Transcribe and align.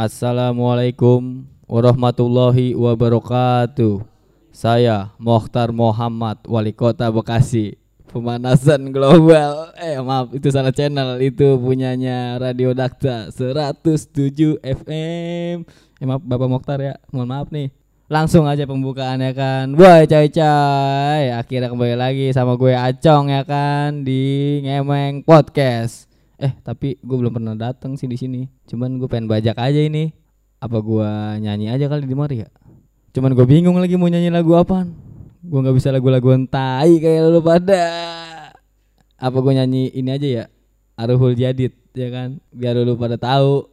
Assalamualaikum 0.00 1.44
warahmatullahi 1.68 2.72
wabarakatuh. 2.72 4.00
Saya 4.48 5.12
Mokhtar 5.20 5.76
Muhammad, 5.76 6.40
Wali 6.48 6.72
Kota 6.72 7.12
Bekasi. 7.12 7.76
Pemanasan 8.08 8.96
global. 8.96 9.76
Eh 9.76 10.00
maaf, 10.00 10.32
itu 10.32 10.48
salah 10.48 10.72
channel. 10.72 11.20
Itu 11.20 11.60
punyanya 11.60 12.40
Radio 12.40 12.72
Dakta 12.72 13.28
107 13.28 14.56
FM. 14.64 15.68
Eh 15.68 16.06
maaf 16.08 16.24
Bapak 16.24 16.48
Mokhtar 16.48 16.80
ya. 16.80 16.96
Mohon 17.12 17.28
maaf 17.36 17.48
nih. 17.52 17.68
Langsung 18.08 18.48
aja 18.48 18.64
pembukaannya 18.64 19.36
kan. 19.36 19.76
Woi 19.76 20.08
coy 20.08 20.32
coy. 20.32 21.24
Akhirnya 21.28 21.68
kembali 21.68 22.00
lagi 22.00 22.32
sama 22.32 22.56
gue 22.56 22.72
Acong 22.72 23.28
ya 23.28 23.44
kan 23.44 24.00
di 24.00 24.64
Ngemeng 24.64 25.28
Podcast. 25.28 26.09
Eh 26.40 26.56
tapi 26.64 26.96
gue 27.04 27.16
belum 27.20 27.36
pernah 27.36 27.52
datang 27.52 28.00
sih 28.00 28.08
di 28.08 28.16
sini. 28.16 28.48
Cuman 28.64 28.96
gue 28.96 29.04
pengen 29.06 29.28
bajak 29.28 29.60
aja 29.60 29.76
ini. 29.76 30.16
Apa 30.60 30.80
gue 30.80 31.08
nyanyi 31.44 31.68
aja 31.68 31.88
kali 31.88 32.08
di 32.08 32.16
mari 32.16 32.44
ya? 32.44 32.48
Cuman 33.12 33.36
gue 33.36 33.44
bingung 33.44 33.76
lagi 33.76 34.00
mau 34.00 34.08
nyanyi 34.08 34.32
lagu 34.32 34.56
apaan. 34.56 34.96
Gue 35.44 35.60
nggak 35.60 35.76
bisa 35.76 35.92
lagu-lagu 35.92 36.32
tai 36.48 36.96
kayak 36.96 37.28
lu 37.28 37.44
pada. 37.44 37.84
Apa 39.20 39.36
gue 39.44 39.52
nyanyi 39.52 39.92
ini 39.92 40.08
aja 40.08 40.28
ya? 40.28 40.44
Aruhul 40.96 41.36
Jadid 41.36 41.76
ya 41.92 42.08
kan? 42.08 42.40
Biar 42.52 42.80
lu 42.80 42.96
pada 42.96 43.20
tahu. 43.20 43.68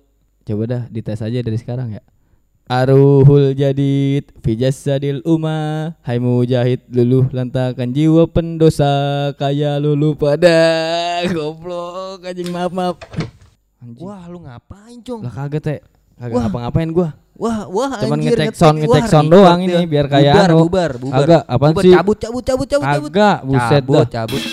Coba 0.48 0.63
dah 0.68 0.84
dites 0.91 1.24
aja 1.24 1.40
dari 1.40 1.55
sekarang 1.60 1.96
ya. 1.96 2.04
Aruhul 2.67 3.55
jadid 3.55 4.27
fi 4.44 4.59
jasadil 4.59 5.23
umma. 5.23 5.95
Hai 6.03 6.20
mujahid 6.20 6.84
luluh 6.91 7.23
lantakan 7.31 7.95
jiwa 7.95 8.27
pendosa. 8.27 9.31
Kaya 9.40 9.80
lulu 9.80 10.20
pada 10.20 10.59
Goblok 11.31 12.27
anjing 12.27 12.52
maaf 12.52 12.76
maaf. 12.76 12.99
Anjing. 13.80 14.03
Wah, 14.03 14.27
lu 14.27 14.43
ngapain, 14.43 14.99
Cong? 14.99 15.23
Lah 15.23 15.31
kagak 15.31 15.63
teh. 15.63 15.80
Kagak 16.20 16.43
ngapa-ngapain 16.43 16.91
gua. 16.91 17.16
Wah, 17.40 17.71
wah 17.71 18.03
Cuman 18.03 18.20
anjir, 18.20 18.35
ngecek 18.35 18.57
sound 18.57 18.84
ngecek 18.84 19.05
sound 19.13 19.29
doang 19.29 19.62
ini 19.63 19.85
Biar 19.87 20.09
kayak 20.12 20.34
bubar, 20.35 20.49
anu. 20.52 20.57
bubar, 20.68 20.91
bubar. 20.99 21.18
Kagak 21.24 21.41
apaan 21.48 21.71
Bubar, 21.71 21.84
sih? 21.87 21.93
Cabut, 21.96 22.18
cabut, 22.20 22.43
cabut, 22.43 22.68
cabut, 22.68 22.84
cabut. 22.84 23.12
Kagak 23.15 23.37
buset 23.48 23.84
cabut, 23.85 23.96
dah. 23.96 24.07
cabut. 24.12 24.43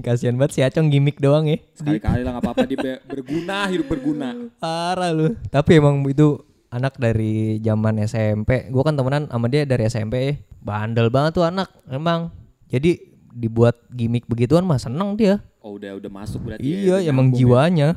Anjing 0.00 0.16
kasihan 0.16 0.36
banget 0.40 0.52
si 0.56 0.60
Acong 0.64 0.88
gimmick 0.88 1.20
doang 1.20 1.44
ya. 1.44 1.60
Sekali-kali 1.76 2.24
lah 2.24 2.32
nggak 2.32 2.44
apa-apa 2.48 2.64
dia 2.64 2.78
be- 2.80 3.02
berguna, 3.04 3.68
hidup 3.68 3.86
berguna. 3.92 4.32
Parah 4.56 5.12
lu. 5.12 5.36
Tapi 5.52 5.76
emang 5.76 6.00
itu 6.08 6.40
anak 6.72 6.96
dari 6.96 7.60
zaman 7.60 8.00
SMP. 8.00 8.72
Gua 8.72 8.80
kan 8.80 8.96
temenan 8.96 9.28
sama 9.28 9.52
dia 9.52 9.68
dari 9.68 9.84
SMP. 9.84 10.14
ya. 10.16 10.32
Bandel 10.64 11.12
banget 11.12 11.36
tuh 11.36 11.44
anak, 11.44 11.68
emang. 11.92 12.32
Jadi 12.72 12.96
dibuat 13.28 13.76
gimmick 13.92 14.24
begituan 14.24 14.64
mah 14.64 14.80
seneng 14.80 15.20
dia. 15.20 15.44
Oh 15.60 15.76
udah 15.76 16.00
udah 16.00 16.08
masuk 16.08 16.48
berarti. 16.48 16.64
Iya, 16.64 17.04
ya, 17.04 17.12
emang 17.12 17.28
ya. 17.28 17.44
jiwanya. 17.44 17.88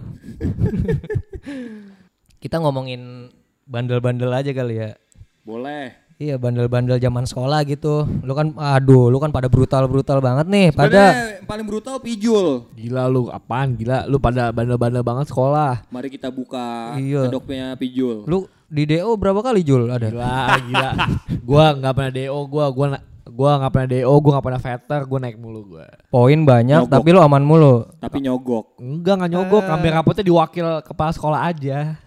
Kita 2.44 2.60
ngomongin 2.60 3.32
bandel-bandel 3.64 4.28
aja 4.28 4.52
kali 4.52 4.76
ya. 4.76 5.00
Boleh. 5.48 6.03
Iya, 6.24 6.36
bandel-bandel 6.38 6.96
zaman 6.98 7.28
sekolah 7.28 7.60
gitu. 7.64 8.08
Lu 8.24 8.32
kan 8.32 8.56
aduh, 8.56 9.12
lu 9.12 9.18
kan 9.18 9.28
pada 9.28 9.46
brutal-brutal 9.46 10.18
banget 10.18 10.48
nih. 10.48 10.68
Pada 10.72 10.88
Sebenarnya 10.88 11.12
yang 11.36 11.46
paling 11.46 11.66
brutal 11.68 11.96
pijul. 12.00 12.48
Gila 12.72 13.04
lu 13.06 13.28
apaan 13.28 13.76
gila 13.76 14.08
lu 14.08 14.16
pada 14.18 14.48
bandel-bandel 14.50 15.02
banget 15.02 15.28
sekolah. 15.28 15.84
Mari 15.90 16.08
kita 16.08 16.32
buka 16.32 16.96
Iya. 16.96 17.28
kedoknya 17.28 17.76
pijul. 17.76 18.24
lu 18.24 18.48
di 18.66 18.88
DO 18.88 19.12
berapa 19.14 19.44
kali 19.44 19.62
Jul 19.62 19.86
ada? 19.86 20.08
Gila 20.08 20.36
gila. 20.64 20.92
gua 21.48 21.66
nggak 21.76 21.94
pernah 21.94 22.12
DO 22.12 22.38
gua 22.48 22.66
gua 22.72 22.88
na- 22.90 23.04
gua 23.26 23.52
nggak 23.60 23.72
pernah 23.72 23.88
DO 23.92 24.14
gua 24.16 24.32
nggak 24.32 24.46
pernah 24.46 24.62
veter 24.62 25.02
gua 25.04 25.20
naik 25.20 25.38
mulu 25.38 25.62
gua. 25.68 25.86
Poin 26.08 26.40
banyak 26.40 26.80
Nyogok. 26.82 26.94
tapi 26.94 27.08
lu 27.10 27.20
aman 27.20 27.44
mulu. 27.44 27.76
Tapi 28.00 28.18
nyogok. 28.18 28.80
Enggak 28.80 29.14
nggak 29.20 29.32
nyogok 29.32 29.64
ambil 29.68 29.92
rapotnya 29.92 30.24
diwakil 30.24 30.68
kepala 30.82 31.12
sekolah 31.12 31.42
aja. 31.44 32.00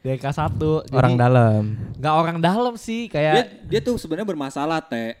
Kelas 0.00 0.40
1 0.40 0.96
Orang 0.96 1.14
dalam. 1.20 1.76
Nggak 2.00 2.14
orang 2.16 2.36
dalam 2.40 2.74
sih 2.80 3.12
Dia 3.12 3.44
kayak 3.44 3.68
dia 3.68 3.80
tuh 3.84 4.00
sebenarnya 4.00 4.32
bermasalah 4.32 4.80
teh. 4.80 5.12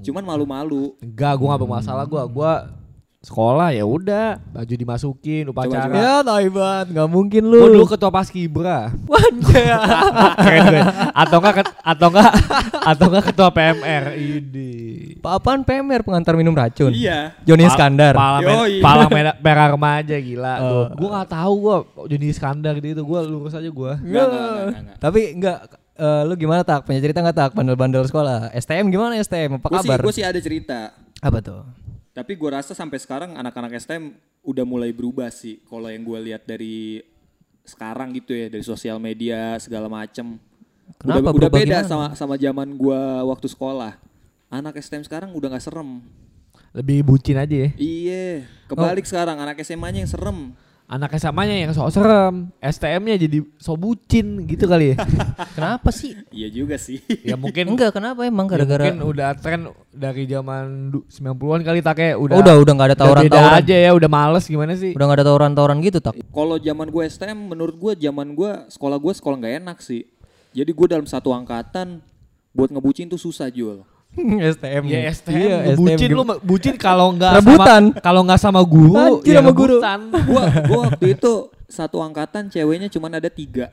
Cuman 0.00 0.24
malu-malu. 0.24 0.96
enggak 1.04 1.36
gua 1.36 1.46
nggak 1.52 1.62
bermasalah 1.68 2.04
gua 2.08 2.22
gua 2.24 2.52
sekolah 3.26 3.74
ya 3.74 3.82
udah 3.82 4.38
baju 4.46 4.70
dimasukin 4.70 5.50
upacara. 5.50 5.90
coba. 5.90 5.98
Ya, 5.98 6.14
taibat, 6.22 6.86
nggak 6.86 7.08
mungkin 7.10 7.42
Gua 7.42 7.66
lu. 7.66 7.74
dulu 7.74 7.86
ketua 7.90 8.06
paskibra. 8.08 8.94
Gue. 9.42 9.66
Atau 11.10 11.42
enggak 11.42 11.66
atau 11.76 12.06
enggak 12.06 12.30
atau 12.86 13.04
enggak 13.10 13.24
ketua 13.26 13.48
PMR 13.50 14.04
ini. 14.14 14.70
Apaan 15.18 15.66
PMR 15.66 16.06
pengantar 16.06 16.38
minum 16.38 16.54
racun? 16.54 16.94
Iya. 16.94 17.34
Joni 17.42 17.66
Pal- 17.66 17.70
Iskandar. 17.74 18.14
Palang, 18.14 18.42
Yoi. 18.42 18.52
merah, 18.78 18.84
palang 18.86 19.10
merah, 19.10 19.34
merah 19.36 19.66
remaja 19.68 20.16
gila. 20.16 20.54
Oh. 20.56 20.70
Gua, 20.70 20.84
gua 20.94 21.08
gak 21.18 21.28
tahu 21.34 21.52
gua 21.58 21.76
Joni 22.06 22.26
Iskandar 22.30 22.74
gitu. 22.78 23.02
Gua 23.02 23.20
lurus 23.20 23.52
aja 23.52 23.66
gua. 23.68 23.98
Enggak, 23.98 24.22
enggak, 24.22 24.38
enggak, 24.38 24.54
enggak, 24.62 24.78
enggak. 24.78 24.96
Tapi 25.02 25.20
enggak 25.34 25.58
eh, 25.96 26.22
lu 26.22 26.34
gimana 26.36 26.62
tak? 26.62 26.86
Punya 26.86 27.02
cerita 27.02 27.18
enggak 27.18 27.36
tak 27.36 27.50
bandel-bandel 27.52 28.06
sekolah? 28.06 28.54
STM 28.54 28.86
gimana 28.86 29.18
STM? 29.18 29.58
Apa 29.58 29.66
Gue 29.66 29.78
sih, 29.82 29.88
kabar? 29.90 29.98
gua 29.98 30.12
sih 30.14 30.22
ada 30.22 30.38
cerita. 30.38 30.94
Apa 31.18 31.42
tuh? 31.42 31.66
Tapi 32.16 32.32
gua 32.32 32.64
rasa 32.64 32.72
sampai 32.72 32.96
sekarang 32.96 33.36
anak-anak 33.36 33.76
STM 33.76 34.16
udah 34.40 34.64
mulai 34.64 34.88
berubah 34.88 35.28
sih. 35.28 35.60
Kalau 35.68 35.92
yang 35.92 36.00
gua 36.00 36.16
lihat 36.16 36.48
dari 36.48 37.04
sekarang 37.60 38.16
gitu 38.16 38.32
ya, 38.32 38.48
dari 38.48 38.64
sosial 38.64 38.96
media 38.96 39.60
segala 39.60 39.84
macem. 39.92 40.40
Kenapa 40.96 41.28
udah, 41.28 41.44
udah 41.44 41.50
beda 41.52 41.78
gimana? 41.84 41.84
sama 41.84 42.06
sama 42.16 42.34
zaman 42.40 42.72
gua 42.72 43.20
waktu 43.28 43.52
sekolah. 43.52 44.00
Anak 44.48 44.80
STM 44.80 45.04
sekarang 45.04 45.36
udah 45.36 45.52
nggak 45.52 45.64
serem. 45.68 46.00
Lebih 46.72 47.04
bucin 47.04 47.36
aja 47.36 47.68
ya. 47.68 47.70
Iya, 47.76 48.48
kebalik 48.64 49.04
Oh. 49.04 49.08
sekarang 49.12 49.36
anak 49.36 49.60
SMA-nya 49.60 50.00
yang 50.00 50.08
serem. 50.08 50.56
Anak 50.86 51.18
SMA-nya 51.18 51.56
yang 51.58 51.74
sok 51.74 51.90
serem, 51.90 52.54
STM-nya 52.56 53.18
jadi 53.18 53.42
sok 53.58 53.74
bucin 53.76 54.46
gitu 54.46 54.64
kali 54.64 54.94
ya. 54.94 55.02
Kenapa 55.58 55.90
sih? 55.90 56.14
Iya 56.30 56.46
juga 56.48 56.78
sih. 56.78 57.02
ya 57.20 57.34
mungkin 57.34 57.74
Enggak, 57.74 57.90
kenapa 57.90 58.22
emang 58.22 58.46
ya 58.46 58.50
gara-gara 58.54 58.86
mungkin 58.86 59.02
udah 59.02 59.34
tren 59.34 59.60
dari 59.90 60.24
zaman 60.24 60.94
du- 60.94 61.02
90-an 61.08 61.60
kali 61.60 61.82
tak 61.82 61.94
kayak 61.96 62.14
udah 62.16 62.34
Oh, 62.34 62.40
udah 62.40 62.54
udah 62.56 62.72
enggak 62.72 62.88
ada 62.88 62.98
tawuran-tawuran. 62.98 63.58
aja 63.58 63.76
ya, 63.76 63.90
udah 63.90 64.06
males 64.08 64.46
gimana 64.46 64.72
sih? 64.72 64.94
Udah 64.94 65.04
enggak 65.04 65.18
ada 65.18 65.26
tawuran-tawuran 65.26 65.76
gitu 65.82 65.98
tak? 65.98 66.14
Kalau 66.22 66.54
zaman 66.56 66.86
gue 66.86 67.02
STM, 67.04 67.38
menurut 67.48 67.74
gue 67.74 67.92
zaman 67.98 68.28
gue 68.30 68.50
sekolah 68.68 68.96
gue 68.96 69.12
sekolah 69.12 69.36
nggak 69.36 69.54
enak 69.60 69.78
sih. 69.80 70.06
Jadi 70.52 70.70
gue 70.70 70.86
dalam 70.86 71.04
satu 71.04 71.34
angkatan 71.34 71.98
buat 72.54 72.70
ngebucin 72.70 73.10
tuh 73.10 73.18
susah 73.18 73.50
jual. 73.50 73.82
STM. 74.54 74.82
Ya 74.84 75.00
STM, 75.08 75.36
Iya, 75.36 75.56
bucin 75.74 76.08
gim- 76.08 76.16
lu 76.16 76.24
bucin 76.40 76.74
kalau 76.74 77.12
nggak 77.12 77.32
Rebutan. 77.38 77.82
sama 77.90 78.00
kalau 78.00 78.20
nggak 78.22 78.40
sama 78.40 78.60
guru, 78.60 78.94
Anjir, 78.94 79.32
ya 79.32 79.38
sama 79.38 79.52
guru. 79.52 79.76
rebutan. 79.78 80.00
Gue 80.28 80.42
gua 80.64 80.78
waktu 80.86 81.06
itu 81.12 81.32
satu 81.66 81.98
angkatan 81.98 82.46
ceweknya 82.46 82.88
cuman 82.88 83.12
ada 83.14 83.28
tiga. 83.28 83.70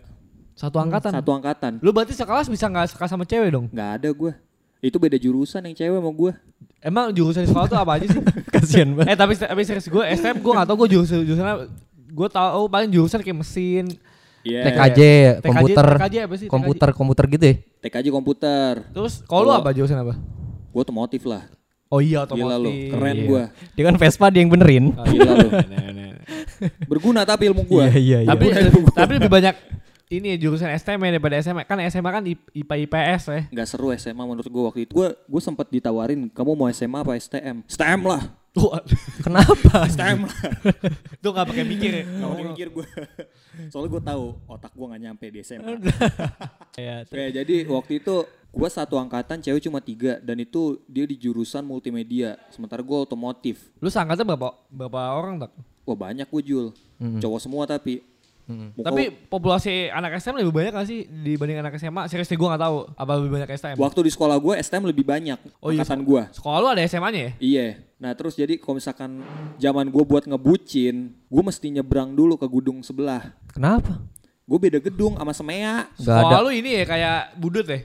Satu 0.53 0.77
angkatan. 0.77 1.11
Satu 1.11 1.31
angkatan. 1.31 1.71
Lu 1.79 1.89
berarti 1.89 2.11
sekelas 2.11 2.45
bisa 2.45 2.65
nggak 2.65 2.91
suka 2.91 3.05
sama 3.05 3.23
cewek 3.23 3.49
dong? 3.49 3.65
Nggak 3.67 3.89
ada 3.97 4.09
gue. 4.09 4.31
Itu 4.79 4.97
beda 4.97 5.15
jurusan 5.15 5.63
yang 5.63 5.73
cewek 5.73 5.95
sama 5.95 6.11
gue. 6.11 6.31
Emang 6.79 7.09
jurusan 7.09 7.41
di 7.41 7.49
sekolah 7.49 7.65
tuh 7.65 7.79
apa 7.79 7.95
aja 7.95 8.05
sih? 8.05 8.21
Kasian 8.53 8.93
banget. 8.93 9.09
eh 9.09 9.17
tapi 9.17 9.33
tapi 9.33 9.61
serius 9.63 9.87
gue 9.87 10.03
STM 10.13 10.37
gue 10.37 10.51
nggak 10.51 10.67
tau 10.67 10.75
gue 10.75 10.89
jurusan 10.89 11.23
jurusannya 11.23 11.55
gue 12.05 12.27
tahu 12.29 12.61
paling 12.67 12.89
jurusan 12.89 13.19
kayak 13.19 13.37
mesin 13.37 13.85
Iya. 14.43 14.61
TKJ, 14.65 14.99
TKJ 15.39 15.45
komputer. 15.45 15.87
TKJ 15.89 16.15
apa 16.19 16.35
sih? 16.35 16.45
TKJ? 16.45 16.51
Komputer, 16.51 16.89
komputer 16.91 17.25
gitu 17.29 17.43
ya? 17.45 17.55
TKJ 17.81 18.05
komputer. 18.09 18.73
Terus 18.89 19.13
kalau 19.23 19.41
lu 19.45 19.51
apa 19.51 19.71
jurusan 19.71 19.97
apa? 19.97 20.19
Gue 20.69 20.81
otomotif 20.81 21.23
lah. 21.23 21.47
Oh 21.87 21.97
iya 21.97 22.25
Gila 22.25 22.57
otomotif. 22.57 22.59
lu, 22.59 22.71
keren 22.89 23.15
Iya. 23.15 23.25
gue. 23.25 23.43
Dia 23.71 23.83
kan 23.85 23.95
Vespa 23.95 24.25
dia 24.27 24.39
yang 24.39 24.49
benerin. 24.49 24.85
Oh, 24.91 25.05
Gila 25.05 25.31
lu. 25.37 25.49
Berguna 26.89 27.21
tapi 27.23 27.47
ilmu 27.47 27.63
gue. 27.63 27.85
iya, 27.97 28.23
Tapi 28.23 28.51
tapi 28.89 29.11
lebih 29.15 29.29
banyak 29.29 29.55
ini 30.09 30.37
jurusan 30.37 30.69
STM 30.71 30.99
ya 31.01 31.09
daripada 31.11 31.35
SMA. 31.39 31.63
Kan 31.63 31.79
SMA 31.85 32.09
kan 32.11 32.23
I- 32.23 32.37
IPA 32.55 32.75
IPS 32.83 33.23
ya. 33.27 33.41
Nggak 33.49 33.67
seru 33.67 33.89
SMA 33.91 34.23
menurut 34.23 34.45
gue 34.45 34.63
waktu 34.63 34.79
itu. 34.83 34.91
Gue 34.91 35.13
gue 35.13 35.41
sempat 35.41 35.67
ditawarin, 35.67 36.27
kamu 36.27 36.51
mau 36.53 36.67
SMA 36.67 36.99
apa 36.99 37.13
STM? 37.13 37.65
STM 37.65 38.01
lah. 38.03 38.21
Tuh, 38.53 38.69
Kenapa? 39.25 39.89
STM 39.89 40.29
lah. 40.29 40.37
tuh 41.25 41.29
nggak 41.33 41.47
pakai 41.49 41.65
mikir 41.65 41.89
ya. 41.89 42.03
Gak 42.21 42.29
pakai 42.29 42.45
mikir 42.53 42.67
gue. 42.69 42.87
Soalnya 43.73 43.89
gue 43.97 44.03
tahu 44.05 44.25
otak 44.45 44.71
gue 44.77 44.85
gak 44.93 45.01
nyampe 45.01 45.25
di 45.33 45.39
SMA. 45.41 45.81
Kayak 46.77 47.31
jadi 47.33 47.55
waktu 47.65 47.97
itu 47.97 48.15
gue 48.29 48.69
satu 48.69 49.01
angkatan 49.01 49.41
cewek 49.41 49.65
cuma 49.65 49.81
tiga 49.81 50.21
dan 50.21 50.37
itu 50.37 50.77
dia 50.85 51.09
di 51.09 51.17
jurusan 51.17 51.65
multimedia. 51.65 52.37
Sementara 52.53 52.85
gue 52.85 52.97
otomotif. 52.97 53.73
Lu 53.81 53.89
seangkatan 53.89 54.21
berapa 54.21 54.53
berapa 54.69 55.01
orang 55.17 55.49
tak? 55.49 55.51
Wah 55.89 55.97
banyak 55.97 56.29
gue 56.29 56.41
Jul. 56.45 56.67
Cowok 57.01 57.39
semua 57.41 57.65
tapi. 57.65 58.05
Muka- 58.45 58.85
Tapi 58.85 59.03
populasi 59.25 59.87
anak 59.87 60.17
STM 60.17 60.37
lebih 60.37 60.51
banyak 60.51 60.71
gak 60.71 60.83
sih 60.83 60.99
dibanding 61.05 61.57
anak 61.57 61.75
SMA? 61.75 62.05
Serius 62.05 62.27
nih 62.27 62.35
gue 62.35 62.49
gak 62.49 62.59
tahu 62.61 62.77
apa 62.89 63.11
lebih 63.15 63.31
banyak 63.33 63.49
STM. 63.49 63.75
waktu 63.77 63.99
di 64.01 64.11
sekolah 64.11 64.35
gue 64.35 64.53
STM 64.57 64.83
lebih 64.85 65.03
banyak 65.03 65.39
Oh 65.57 65.69
iya, 65.69 65.79
angkatan 65.79 66.01
gue. 66.01 66.21
Sekolah 66.31 66.57
lu 66.57 66.67
ada 66.69 66.83
SMA-nya 66.83 67.21
ya? 67.21 67.31
Iya. 67.37 67.67
Nah 67.97 68.11
terus 68.11 68.33
jadi 68.33 68.55
kalau 68.57 68.75
misalkan 68.75 69.23
zaman 69.55 69.87
gue 69.87 70.03
buat 70.03 70.23
ngebucin, 70.23 70.95
gue 71.15 71.43
mesti 71.43 71.67
nyebrang 71.69 72.11
dulu 72.11 72.35
ke 72.35 72.45
gedung 72.45 72.79
sebelah. 72.79 73.31
Kenapa? 73.49 74.03
Gue 74.43 74.59
beda 74.59 74.77
gedung 74.77 75.15
sama 75.15 75.31
Semea. 75.31 75.87
Gak 75.93 76.03
Sekolah 76.03 76.31
ada. 76.33 76.43
lu 76.43 76.51
ini 76.51 76.75
ya 76.75 76.83
kayak 76.83 77.19
budut 77.37 77.63
ya? 77.63 77.79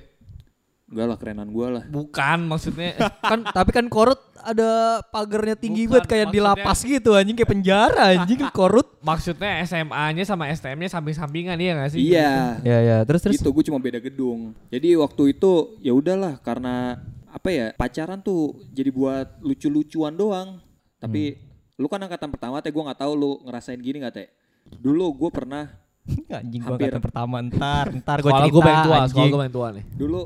Enggak 0.89 1.07
lah 1.07 1.17
kerenan 1.21 1.49
gue 1.53 1.67
lah. 1.69 1.85
Bukan 1.85 2.39
maksudnya. 2.49 2.97
kan 3.31 3.45
tapi 3.45 3.71
kan 3.77 3.87
korut 3.93 4.17
ada 4.41 5.05
pagarnya 5.13 5.53
tinggi 5.53 5.85
Bukan, 5.85 6.01
banget 6.01 6.09
kayak 6.09 6.27
di 6.33 6.41
lapas 6.41 6.79
gitu 6.81 7.13
anjing 7.13 7.37
kayak 7.37 7.51
penjara 7.53 8.17
anjing 8.17 8.41
korut. 8.57 8.87
maksudnya 9.05 9.61
SMA-nya 9.69 10.25
sama 10.25 10.49
STM-nya 10.49 10.89
samping-sampingan 10.89 11.61
iya 11.61 11.73
gak 11.77 11.91
sih? 11.93 12.01
Iya. 12.01 12.33
Ya 12.65 12.79
ya 12.81 12.97
terus 13.05 13.21
terus. 13.21 13.37
Gitu 13.37 13.53
gue 13.53 13.65
cuma 13.69 13.77
beda 13.77 14.01
gedung. 14.01 14.57
Jadi 14.73 14.97
waktu 14.97 15.37
itu 15.37 15.77
ya 15.85 15.93
udahlah 15.93 16.41
karena 16.41 16.97
apa 17.29 17.49
ya 17.53 17.67
pacaran 17.77 18.25
tuh 18.25 18.57
jadi 18.73 18.89
buat 18.89 19.45
lucu-lucuan 19.45 20.17
doang. 20.17 20.57
Tapi 20.97 21.37
lu 21.77 21.87
kan 21.87 22.01
angkatan 22.01 22.33
pertama 22.33 22.65
teh 22.65 22.73
gue 22.73 22.81
nggak 22.81 22.99
tahu 22.99 23.13
lu 23.13 23.31
ngerasain 23.45 23.79
gini 23.79 24.01
nggak 24.01 24.15
teh. 24.17 24.29
Dulu 24.73 25.05
gue 25.21 25.31
pernah 25.31 25.69
anjing 26.41 26.65
gua 26.65 26.81
Hampir. 26.81 26.89
kata 26.97 27.01
pertama 27.05 27.37
ntar 27.45 27.93
ntar 28.01 28.25
gua 28.25 28.33
Sekolah 28.33 28.41
cerita 28.41 28.55
gue 28.57 28.63
paling 28.65 28.81
tua, 28.81 28.97
gue 29.05 29.39
paling 29.45 29.53
tua 29.53 29.69
nih. 29.77 29.85
dulu 29.93 30.21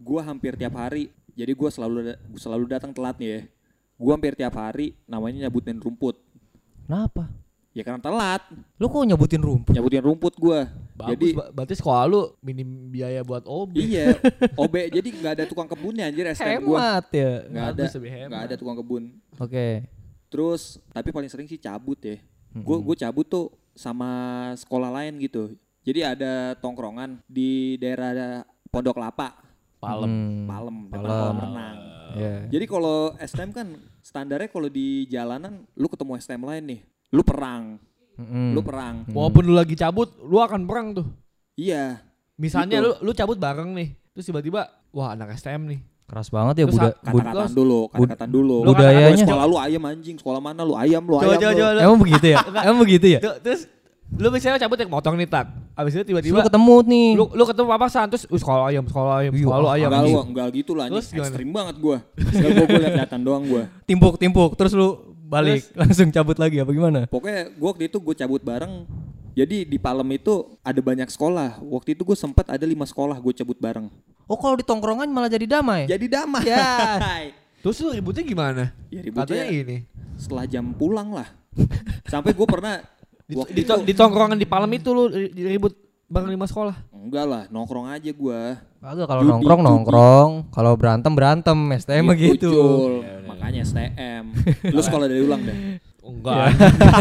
gue 0.00 0.20
hampir 0.24 0.56
tiap 0.56 0.74
hari 0.74 1.12
jadi 1.36 1.52
gue 1.52 1.68
selalu 1.70 2.16
selalu 2.36 2.64
datang 2.66 2.90
telat 2.90 3.16
nih 3.20 3.30
ya. 3.30 3.40
Gue 4.00 4.12
hampir 4.16 4.32
tiap 4.32 4.56
hari 4.56 4.96
namanya 5.04 5.46
nyabutin 5.46 5.76
rumput. 5.76 6.16
Kenapa? 6.88 7.28
ya 7.70 7.86
karena 7.86 8.02
telat. 8.02 8.42
Lu 8.82 8.90
kok 8.90 9.06
nyebutin 9.06 9.42
rumput? 9.42 9.72
nyabutin 9.72 10.02
rumput 10.02 10.34
gue 10.36 10.60
jadi 11.00 11.26
ba- 11.32 11.50
berarti 11.54 11.74
sekolah 11.78 12.02
lu 12.04 12.20
minim 12.42 12.90
biaya 12.90 13.22
buat 13.22 13.46
OB. 13.46 13.72
iya 13.78 14.10
OB. 14.62 14.74
Jadi 14.90 15.08
nggak 15.16 15.32
ada 15.38 15.44
tukang 15.46 15.70
kebunnya 15.70 16.10
anjir 16.10 16.26
STM 16.28 16.66
gue 16.66 16.76
Hemat 16.76 17.06
ya. 17.14 17.32
nggak 17.46 17.66
ada 17.70 17.84
nggak 18.26 18.42
ada 18.50 18.54
tukang 18.58 18.76
kebun. 18.76 19.02
Oke. 19.38 19.86
terus 20.30 20.78
tapi 20.94 21.10
paling 21.10 21.26
sering 21.26 21.46
sih 21.46 21.58
cabut 21.58 21.98
ya. 22.02 22.18
Gue 22.52 22.76
gue 22.82 22.96
cabut 22.98 23.26
tuh 23.26 23.46
sama 23.72 24.10
sekolah 24.58 24.90
lain 24.90 25.16
gitu. 25.22 25.54
Jadi 25.86 26.04
ada 26.04 26.58
tongkrongan 26.60 27.22
di 27.24 27.78
daerah 27.78 28.42
Pondok 28.68 28.98
Lapa 29.00 29.49
Palem. 29.80 30.06
Hmm. 30.06 30.46
Palem 30.46 30.76
Palem. 30.86 31.08
kolam 31.08 31.38
renang 31.40 31.76
Ya. 32.10 32.42
Jadi 32.48 32.64
kalau 32.66 33.14
STM 33.16 33.50
kan 33.50 33.66
standarnya 34.00 34.46
kalau 34.46 34.66
di 34.66 35.06
jalanan 35.06 35.62
lu 35.72 35.86
ketemu 35.86 36.18
STM 36.18 36.42
lain 36.42 36.64
nih, 36.66 36.80
lu 37.08 37.22
perang, 37.22 37.78
Mm-mm. 38.16 38.50
lu 38.50 38.60
perang. 38.60 39.06
Walaupun 39.08 39.42
lu 39.42 39.54
lagi 39.54 39.72
cabut, 39.72 40.10
lu 40.20 40.36
akan 40.36 40.66
perang 40.66 40.90
tuh. 40.92 41.06
Iya. 41.54 42.02
Misalnya 42.34 42.76
Gitu. 42.76 42.86
lu 42.90 42.90
lu 43.00 43.10
cabut 43.12 43.38
bareng 43.38 43.70
nih, 43.70 43.94
terus 44.10 44.26
tiba-tiba 44.26 44.60
wah 44.90 45.14
anak 45.14 45.38
STM 45.38 45.70
nih. 45.70 45.80
Keras 46.02 46.26
banget 46.28 46.54
ya 46.56 46.64
Terus 46.66 46.74
Buddha. 46.74 46.90
a- 46.90 46.98
Bud- 47.06 47.22
Kata-kataan 47.22 47.54
dulu, 47.54 47.80
kata-kataan 47.86 48.30
dulu. 48.34 48.56
Lu 48.58 48.70
budayanya- 48.74 49.14
Lu 49.14 49.22
sekolah 49.22 49.44
lu 49.46 49.56
ayam 49.56 49.82
anjing, 49.86 50.16
sekolah 50.18 50.40
mana 50.42 50.62
lu 50.66 50.74
ayam 50.74 51.02
lu 51.06 51.14
ayam. 51.14 51.38
lu. 51.38 51.78
Emang 51.78 51.98
begitu 52.02 52.26
ya? 52.26 52.38
Emang 52.60 52.80
begitu 52.82 53.06
ya? 53.06 53.18
Terus 53.38 53.70
lu 54.10 54.28
misalnya 54.28 54.58
cabut 54.58 54.76
naik 54.76 54.90
motor 54.90 55.12
nih 55.14 55.28
tak. 55.28 55.46
Abis 55.72 55.92
itu 55.92 56.02
Terus 56.02 56.08
tiba-tiba 56.10 56.36
lu 56.36 56.44
ketemu 56.44 56.74
nih. 56.84 57.08
lu 57.14 57.24
lu 57.30 57.44
ketemu 57.46 57.66
papasan 57.70 58.06
terus 58.10 58.24
"Uh, 58.26 58.36
sekolah 58.36 58.64
ayam, 58.68 58.84
sekolah 58.84 59.12
ayam, 59.22 59.32
Iya, 59.32 59.42
sekolah 59.46 59.58
lu 59.58 59.68
ayam. 59.70 59.88
Enggak 59.88 60.02
anjing." 60.02 60.16
lu, 60.16 60.22
enggak 60.26 60.48
gitu 60.52 60.72
lah 60.74 60.86
Terus 60.90 61.06
gimana? 61.08 61.26
Ekstrim 61.30 61.50
banget 61.50 61.76
gua. 61.78 61.96
Enggak 62.18 62.50
gua, 62.50 62.64
gua 62.66 62.80
liat-liatan 62.82 63.20
doang 63.22 63.44
gua. 63.46 63.62
timpuk-timpuk 63.90 64.50
terus 64.58 64.72
lu 64.74 64.88
balik 65.24 65.62
langsung 65.72 66.10
cabut 66.10 66.36
lagi 66.36 66.56
apa 66.58 66.70
gimana? 66.70 67.00
Pokoknya 67.06 67.54
gua 67.54 67.68
waktu 67.70 67.84
itu 67.86 67.96
gua 68.02 68.14
cabut 68.14 68.42
bareng. 68.42 68.74
Jadi 69.30 69.62
di 69.62 69.78
Palem 69.78 70.10
itu 70.10 70.58
ada 70.60 70.80
banyak 70.82 71.06
sekolah. 71.06 71.62
Waktu 71.62 71.94
itu 71.94 72.02
gue 72.02 72.18
sempat 72.18 72.50
ada 72.50 72.66
lima 72.66 72.82
sekolah 72.82 73.14
gue 73.14 73.30
cabut 73.30 73.54
bareng. 73.56 73.86
Oh 74.26 74.34
kalau 74.34 74.58
di 74.58 74.66
tongkrongan 74.66 75.06
malah 75.06 75.30
jadi 75.30 75.46
damai. 75.46 75.86
Jadi 75.86 76.10
damai. 76.10 76.44
Ya. 76.50 76.98
Terus 77.62 77.78
lu 77.78 77.94
ributnya 77.94 78.26
gimana? 78.26 78.74
Ya 78.90 79.00
ributnya 79.00 79.38
Katanya 79.38 79.46
ini. 79.48 79.76
setelah 80.18 80.44
jam 80.50 80.74
pulang 80.74 81.14
lah. 81.14 81.30
Sampai 82.10 82.34
gue 82.34 82.42
pernah 82.42 82.82
Di, 83.30 83.34
waktu 83.38 83.52
di, 83.54 83.62
itu 83.62 83.72
di 83.86 83.94
tongkrongan 83.94 84.34
di 84.34 84.44
Palem 84.44 84.70
itu 84.74 84.90
lu 84.90 85.06
ri- 85.06 85.30
ribut 85.30 85.70
bareng 86.04 86.26
lima 86.28 86.42
sekolah. 86.42 86.90
enggak 86.90 87.22
lah 87.22 87.42
nongkrong 87.48 87.86
aja 87.86 88.10
gua. 88.10 88.58
Kagak 88.80 89.06
kalau 89.06 89.22
nongkrong 89.22 89.60
judi. 89.60 89.68
nongkrong, 89.70 90.30
kalau 90.50 90.72
berantem 90.74 91.12
berantem, 91.14 91.58
STM 91.78 92.02
mah 92.02 92.16
gitu. 92.16 92.50
Jul. 92.50 92.92
Makanya 93.24 93.62
STM. 93.62 94.24
Lu 94.74 94.80
sekolah 94.80 95.06
dari 95.06 95.22
ulang 95.22 95.46
deh. 95.46 95.78
Enggak. 96.00 96.50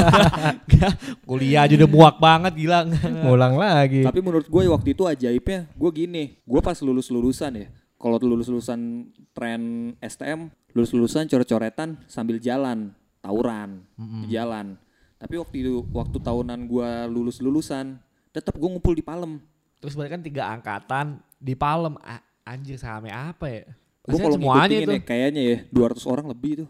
Enggak. 0.70 0.94
Kuliah 1.26 1.66
aja 1.66 1.74
udah 1.74 1.90
muak 1.90 2.16
banget 2.20 2.54
gila. 2.54 2.86
Ngulang 3.26 3.58
lagi. 3.58 4.06
Tapi 4.06 4.20
menurut 4.20 4.46
gue 4.46 4.64
waktu 4.68 4.90
itu 4.94 5.04
ajaibnya 5.08 5.66
gue 5.66 5.90
gini. 5.90 6.24
Gue 6.44 6.62
pas 6.62 6.78
lulus 6.78 7.10
lulusan 7.10 7.56
ya. 7.56 7.68
Kalau 7.96 8.16
lulus 8.22 8.48
lulusan 8.48 9.10
tren 9.34 9.62
STM, 10.00 10.48
lulus 10.72 10.92
lulusan 10.92 11.28
coret-coretan 11.28 12.00
sambil 12.06 12.40
jalan, 12.40 12.96
tawuran 13.20 13.84
di 14.24 14.32
jalan. 14.32 14.80
Tapi 15.20 15.36
waktu 15.36 15.56
itu 15.60 15.84
waktu 15.92 16.18
tahunan 16.18 16.60
gue 16.64 16.90
lulus 17.12 17.38
lulusan, 17.38 18.00
tetap 18.32 18.56
gue 18.56 18.66
ngumpul 18.66 18.96
di 18.96 19.04
Palem. 19.04 19.44
Terus 19.78 19.94
balik 19.94 20.16
kan 20.16 20.24
tiga 20.24 20.48
angkatan 20.48 21.06
di 21.36 21.54
Palem. 21.54 22.00
A- 22.00 22.24
anjir 22.48 22.80
sampai 22.80 23.12
apa 23.12 23.46
ya? 23.46 23.64
Gue 24.02 24.18
kalau 24.18 24.34
semuanya 24.34 24.66
ngikutin 24.66 24.82
itu. 24.82 24.92
ya, 24.96 25.02
kayaknya 25.04 25.42
ya 25.44 25.58
200 25.70 26.08
orang 26.08 26.26
lebih 26.26 26.52
tuh. 26.64 26.70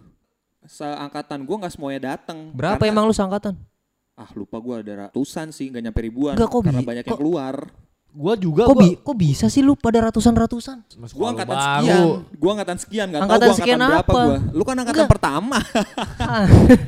Seangkatan 0.65 1.39
gue 1.41 1.55
nggak 1.55 1.71
semuanya 1.71 2.01
datang. 2.13 2.51
Berapa 2.51 2.77
Karena- 2.77 2.91
emang 2.91 3.05
lu 3.05 3.13
seangkatan? 3.13 3.55
Ah 4.13 4.27
lupa 4.35 4.59
gue 4.59 4.75
ada 4.75 5.07
ratusan 5.07 5.49
sih, 5.49 5.71
nggak 5.71 5.83
nyampe 5.85 6.01
ribuan. 6.03 6.35
Enggak, 6.35 6.51
kok 6.51 6.59
karena 6.59 6.83
banyak 6.83 7.03
kok- 7.03 7.09
yang 7.09 7.19
keluar. 7.21 7.55
Gua 8.09 8.33
juga 8.33 8.65
Kok, 8.65 8.73
gua 8.73 8.81
bi- 8.81 8.97
kok 8.97 9.15
bisa 9.15 9.45
sih 9.53 9.61
lu 9.61 9.77
pada 9.77 10.09
ratusan-ratusan? 10.09 10.81
Gua 11.13 11.29
angkatan 11.29 11.53
baru. 11.53 11.61
sekian, 11.61 12.05
gua 12.41 12.51
angkatan 12.57 12.77
sekian, 12.81 13.05
nggak 13.05 13.21
tahu 13.21 13.29
Angkatan 13.29 13.39
gua 13.39 13.53
angkatan 13.53 13.61
sekian 13.61 13.79
berapa 13.79 14.01
apa? 14.01 14.21
gua. 14.25 14.37
Lu 14.49 14.63
kan 14.65 14.75
angkatan 14.75 14.97
Enggak. 14.97 15.13
pertama, 15.13 15.57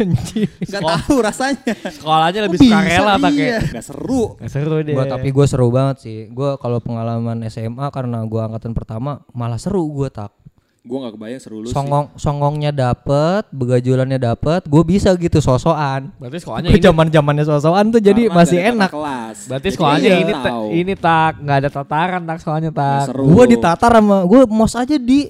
Anjing. 0.01 0.49
nggak 0.65 0.81
tahu 0.81 1.15
rasanya. 1.21 1.73
Sekolahnya 1.93 2.41
lebih 2.49 2.57
suka 2.57 2.77
rela 2.81 3.13
iya. 3.29 3.29
ya? 3.37 3.59
Nggak 3.69 3.85
seru. 3.85 4.23
Nggak 4.41 4.51
seru 4.51 4.75
deh. 4.81 4.95
Gua 4.97 5.05
tapi 5.05 5.27
gue 5.29 5.45
seru 5.45 5.67
banget 5.69 5.97
sih. 6.01 6.17
Gue 6.33 6.49
kalau 6.57 6.81
pengalaman 6.81 7.37
SMA 7.47 7.85
karena 7.93 8.17
gua 8.25 8.49
angkatan 8.49 8.73
pertama 8.73 9.21
malah 9.31 9.61
seru 9.61 9.85
gue 9.93 10.09
tak. 10.09 10.33
Gua 10.81 10.97
nggak 11.05 11.13
kebayang 11.13 11.41
seru 11.41 11.61
lu 11.61 11.69
sih. 11.69 11.77
Songong 11.77 12.09
songongnya 12.17 12.73
dapet, 12.73 13.45
begajulannya 13.53 14.17
dapet, 14.17 14.65
gue 14.65 14.81
bisa 14.81 15.13
gitu 15.13 15.37
sosokan. 15.37 16.09
Berarti 16.17 16.41
sekolahnya 16.41 16.73
Gue 16.73 16.81
ini 16.81 16.85
zaman 16.89 17.07
zamannya 17.13 17.45
sosokan 17.45 17.85
tuh 17.93 18.01
jadi 18.01 18.21
Karena 18.25 18.37
masih 18.41 18.59
enak. 18.65 18.89
Kelas. 18.89 19.37
Berarti 19.45 19.67
Jadi 19.69 19.75
sekolahnya 19.77 20.09
iya, 20.09 20.17
ini 20.17 20.33
ta- 20.33 20.53
ini 20.73 20.93
tak 20.97 21.33
nggak 21.37 21.57
ada 21.61 21.69
tataran 21.69 22.21
tak 22.25 22.37
sekolahnya 22.41 22.71
tak. 22.73 23.13
seru. 23.13 23.23
Gue 23.29 23.45
ditatar 23.53 23.91
sama 23.93 24.17
gue 24.25 24.41
mos 24.49 24.73
aja 24.73 24.97
di 24.97 25.29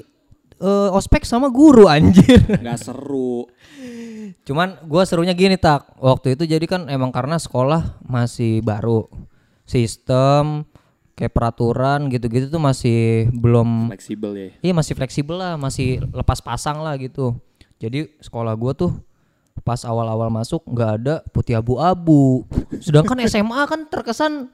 eh, 0.56 0.90
ospek 0.96 1.28
sama 1.28 1.52
guru 1.52 1.84
anjir. 1.92 2.40
Nggak 2.48 2.80
seru. 2.80 3.44
Cuman 4.48 4.80
gue 4.88 5.04
serunya 5.04 5.36
gini 5.36 5.60
tak. 5.60 5.84
Waktu 6.00 6.40
itu 6.40 6.48
jadi 6.48 6.64
kan 6.64 6.88
emang 6.88 7.12
karena 7.12 7.36
sekolah 7.36 8.00
masih 8.08 8.64
baru, 8.64 9.04
sistem 9.68 10.64
kayak 11.22 11.30
peraturan 11.32 12.10
gitu-gitu 12.10 12.50
tuh 12.50 12.58
masih 12.58 13.30
belum 13.30 13.94
Fleksibel 13.94 14.32
ya. 14.34 14.50
Iya 14.60 14.74
masih 14.74 14.94
fleksibel 14.98 15.38
lah, 15.38 15.54
masih 15.54 16.02
lepas 16.10 16.42
pasang 16.42 16.82
lah 16.82 16.98
gitu. 16.98 17.38
Jadi 17.78 18.10
sekolah 18.18 18.58
gua 18.58 18.74
tuh 18.74 18.90
pas 19.62 19.78
awal-awal 19.86 20.34
masuk 20.34 20.66
nggak 20.66 20.92
ada 20.98 21.16
putih 21.30 21.54
abu-abu. 21.54 22.42
Sedangkan 22.78 23.22
SMA 23.30 23.62
kan 23.70 23.86
terkesan 23.86 24.50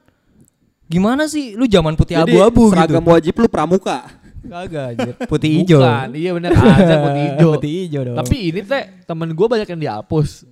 gimana 0.84 1.24
sih? 1.24 1.56
Lu 1.56 1.64
zaman 1.64 1.96
putih 1.96 2.20
Jadi 2.20 2.36
abu-abu 2.36 2.68
gitu. 2.68 2.76
seragam 2.76 3.00
wajib 3.02 3.34
lu 3.34 3.48
pramuka. 3.48 4.04
Kagak 4.38 4.84
anjir. 4.94 5.14
Putih 5.32 5.50
hijau. 5.50 5.82
Bukan, 5.82 6.08
iya 6.14 6.30
bener 6.30 6.54
ada 6.54 6.96
putih 7.02 7.22
hijau. 7.26 7.50
Putih 7.56 7.70
hijau 7.74 8.02
dong. 8.06 8.16
Tapi 8.16 8.36
ini 8.44 8.60
teh 8.62 8.84
temen 9.02 9.28
gue 9.32 9.46
banyak 9.48 9.66
yang 9.66 9.80
dihapus. 9.80 10.46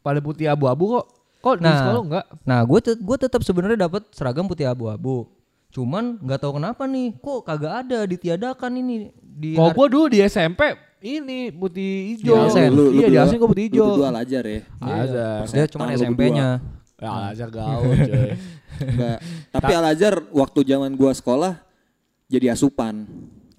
Pada 0.00 0.18
putih 0.18 0.48
abu-abu 0.48 0.98
kok. 0.98 1.06
Kok 1.38 1.54
di 1.56 1.64
Nah. 1.64 1.76
sekolah 1.78 1.94
lu 1.94 2.02
enggak? 2.08 2.26
Nah, 2.42 2.60
gue 2.60 2.78
tet 2.82 2.98
gue 2.98 3.16
tetap 3.16 3.40
sebenarnya 3.46 3.78
dapat 3.78 4.02
seragam 4.10 4.44
putih 4.44 4.66
abu-abu. 4.66 5.30
Cuman 5.68 6.16
nggak 6.18 6.38
tahu 6.38 6.52
kenapa 6.56 6.82
nih, 6.84 7.14
kok 7.14 7.40
kagak 7.42 7.74
ada 7.82 7.98
ditiadakan 8.04 8.72
ini 8.74 8.94
di 9.14 9.52
Kalau 9.52 9.68
har- 9.68 9.76
gue 9.76 9.86
dulu 9.88 10.06
di 10.08 10.18
SMP 10.20 10.60
ini 10.98 11.48
putih 11.50 11.90
hijau. 12.12 12.34
Di 12.34 12.42
Asen. 12.48 12.68
Lu- 12.70 12.88
lu 12.88 12.98
iya 12.98 13.06
di 13.06 13.16
Asen 13.16 13.36
gue 13.36 13.46
putih 13.46 13.64
Lu 13.64 13.70
hijau. 13.70 13.86
berdua 13.94 14.10
ajar 14.16 14.42
ya. 14.42 14.60
Ada. 14.78 15.28
dia 15.44 15.64
Lu 15.64 15.78
berdua. 15.78 15.94
SMP-nya. 15.94 16.48
Ya 16.98 17.10
ajar 17.30 17.48
gaul 17.48 17.94
coy. 17.94 18.30
Enggak. 18.78 19.18
Tapi 19.54 19.70
Al 19.72 19.86
Azhar 19.88 20.14
waktu 20.32 20.60
zaman 20.64 20.90
gua 20.92 21.10
sekolah 21.10 21.62
jadi 22.26 22.50
asupan. 22.50 23.06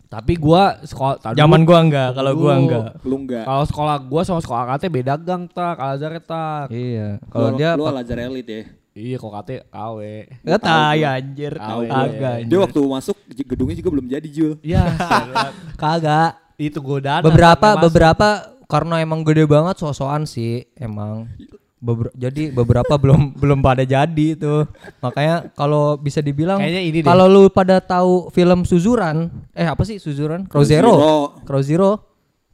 Tapi 0.06 0.36
gua 0.36 0.76
sekolah 0.82 1.16
tadi 1.18 1.38
Zaman 1.38 1.64
gua 1.64 1.80
enggak, 1.80 2.10
kalau 2.14 2.34
gua 2.34 2.54
enggak. 2.58 2.88
Lu 3.02 3.16
enggak. 3.18 3.46
Kalau 3.46 3.64
sekolah 3.64 3.96
gua 4.02 4.22
sama 4.24 4.40
sekolah 4.40 4.64
KT 4.68 4.84
beda 4.90 5.16
gang 5.16 5.46
tak, 5.46 5.76
Al 5.78 5.96
Azhar 5.96 6.12
tak. 6.20 6.68
Iya, 6.70 7.22
Kalau 7.26 7.56
dia 7.56 7.78
lu 7.78 7.86
pak- 7.86 7.94
Al 7.94 8.02
Azhar 8.02 8.20
elit 8.22 8.48
ya. 8.50 8.64
Iya 8.92 9.16
kok 9.16 9.32
KT 9.32 9.50
KW. 9.70 10.00
Gak 10.42 10.62
tahu 10.62 10.92
ya 10.96 11.10
anjir. 11.16 11.54
Kagak. 11.56 12.36
Dia 12.44 12.58
waktu 12.60 12.80
masuk 12.82 13.16
gedungnya 13.30 13.76
juga 13.78 13.90
belum 13.94 14.06
jadi 14.08 14.28
Jul. 14.28 14.54
Iya, 14.60 14.84
Kagak. 15.82 16.36
itu 16.60 16.80
godaan. 16.80 17.24
Beberapa 17.24 17.80
beberapa 17.80 18.28
karena 18.66 19.00
emang 19.00 19.24
gede 19.24 19.48
banget 19.48 19.80
sosokan 19.80 20.28
sih 20.28 20.68
emang. 20.76 21.32
Beber- 21.80 22.12
jadi 22.12 22.52
beberapa 22.52 22.92
belum 23.02 23.40
belum 23.40 23.64
pada 23.64 23.88
jadi 23.88 24.26
itu. 24.36 24.68
Makanya 25.00 25.48
kalau 25.54 25.96
bisa 25.96 26.20
dibilang 26.20 26.60
Kayaknya 26.60 26.82
ini 26.84 26.98
deh. 27.00 27.08
kalau 27.08 27.26
lu 27.26 27.48
pada 27.48 27.80
tahu 27.80 28.28
film 28.30 28.68
Suzuran, 28.68 29.32
eh 29.56 29.64
apa 29.64 29.88
sih 29.88 29.96
Suzuran? 29.96 30.44
Crow 30.44 30.68
Zero. 30.68 30.92
Zero. 30.92 31.14
Crow 31.48 31.64
Zero. 31.64 31.92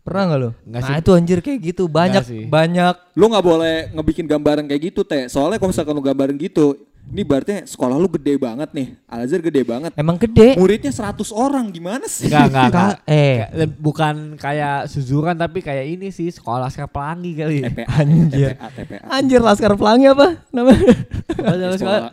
Pernah 0.05 0.21
nggak 0.23 0.39
lu? 0.39 0.49
Nggak 0.63 0.79
nah 0.79 0.87
sih. 0.87 1.01
itu 1.01 1.11
anjir 1.11 1.39
kayak 1.41 1.59
gitu 1.65 1.83
banyak 1.89 2.23
sih. 2.23 2.45
banyak 2.45 2.93
Lu 3.11 3.25
nggak 3.25 3.41
boleh 3.43 3.75
ngebikin 3.89 4.25
gambaran 4.25 4.63
kayak 4.63 4.93
gitu 4.93 5.01
teh. 5.01 5.25
Soalnya 5.25 5.57
kalau 5.57 5.73
misalkan 5.73 5.91
lu 5.91 6.03
gambaran 6.03 6.37
gitu, 6.37 6.77
ini 7.05 7.21
berarti 7.21 7.65
sekolah 7.65 7.97
lu 7.97 8.05
gede 8.07 8.37
banget 8.37 8.69
nih. 8.69 8.93
Al 9.05 9.25
Azhar 9.25 9.41
gede 9.41 9.61
banget. 9.61 9.97
emang 9.97 10.13
gede. 10.15 10.53
Muridnya 10.55 10.89
100 10.89 11.25
orang 11.31 11.69
gimana 11.69 12.05
sih? 12.05 12.29
Enggak, 12.29 12.45
enggak, 12.45 12.65
enggak. 12.69 12.95
Eh. 13.03 13.35
Bukan 13.75 14.15
kayak 14.37 14.89
Suzuran 14.89 15.33
tapi 15.33 15.65
kayak 15.65 15.85
ini 15.87 16.09
sih 16.09 16.29
sekolah 16.29 16.61
Laskar 16.61 16.85
Pelangi 16.85 17.33
kali. 17.33 17.65
TPA, 17.65 17.85
Anjir. 17.97 18.49
TPA, 18.53 18.67
TPA. 18.71 18.99
Anjir 19.09 19.41
Laskar 19.41 19.73
Pelangi 19.73 20.05
apa 20.05 20.27
namanya? 20.49 20.93
Sekolah- 21.33 21.77
Sekolah. 21.77 22.09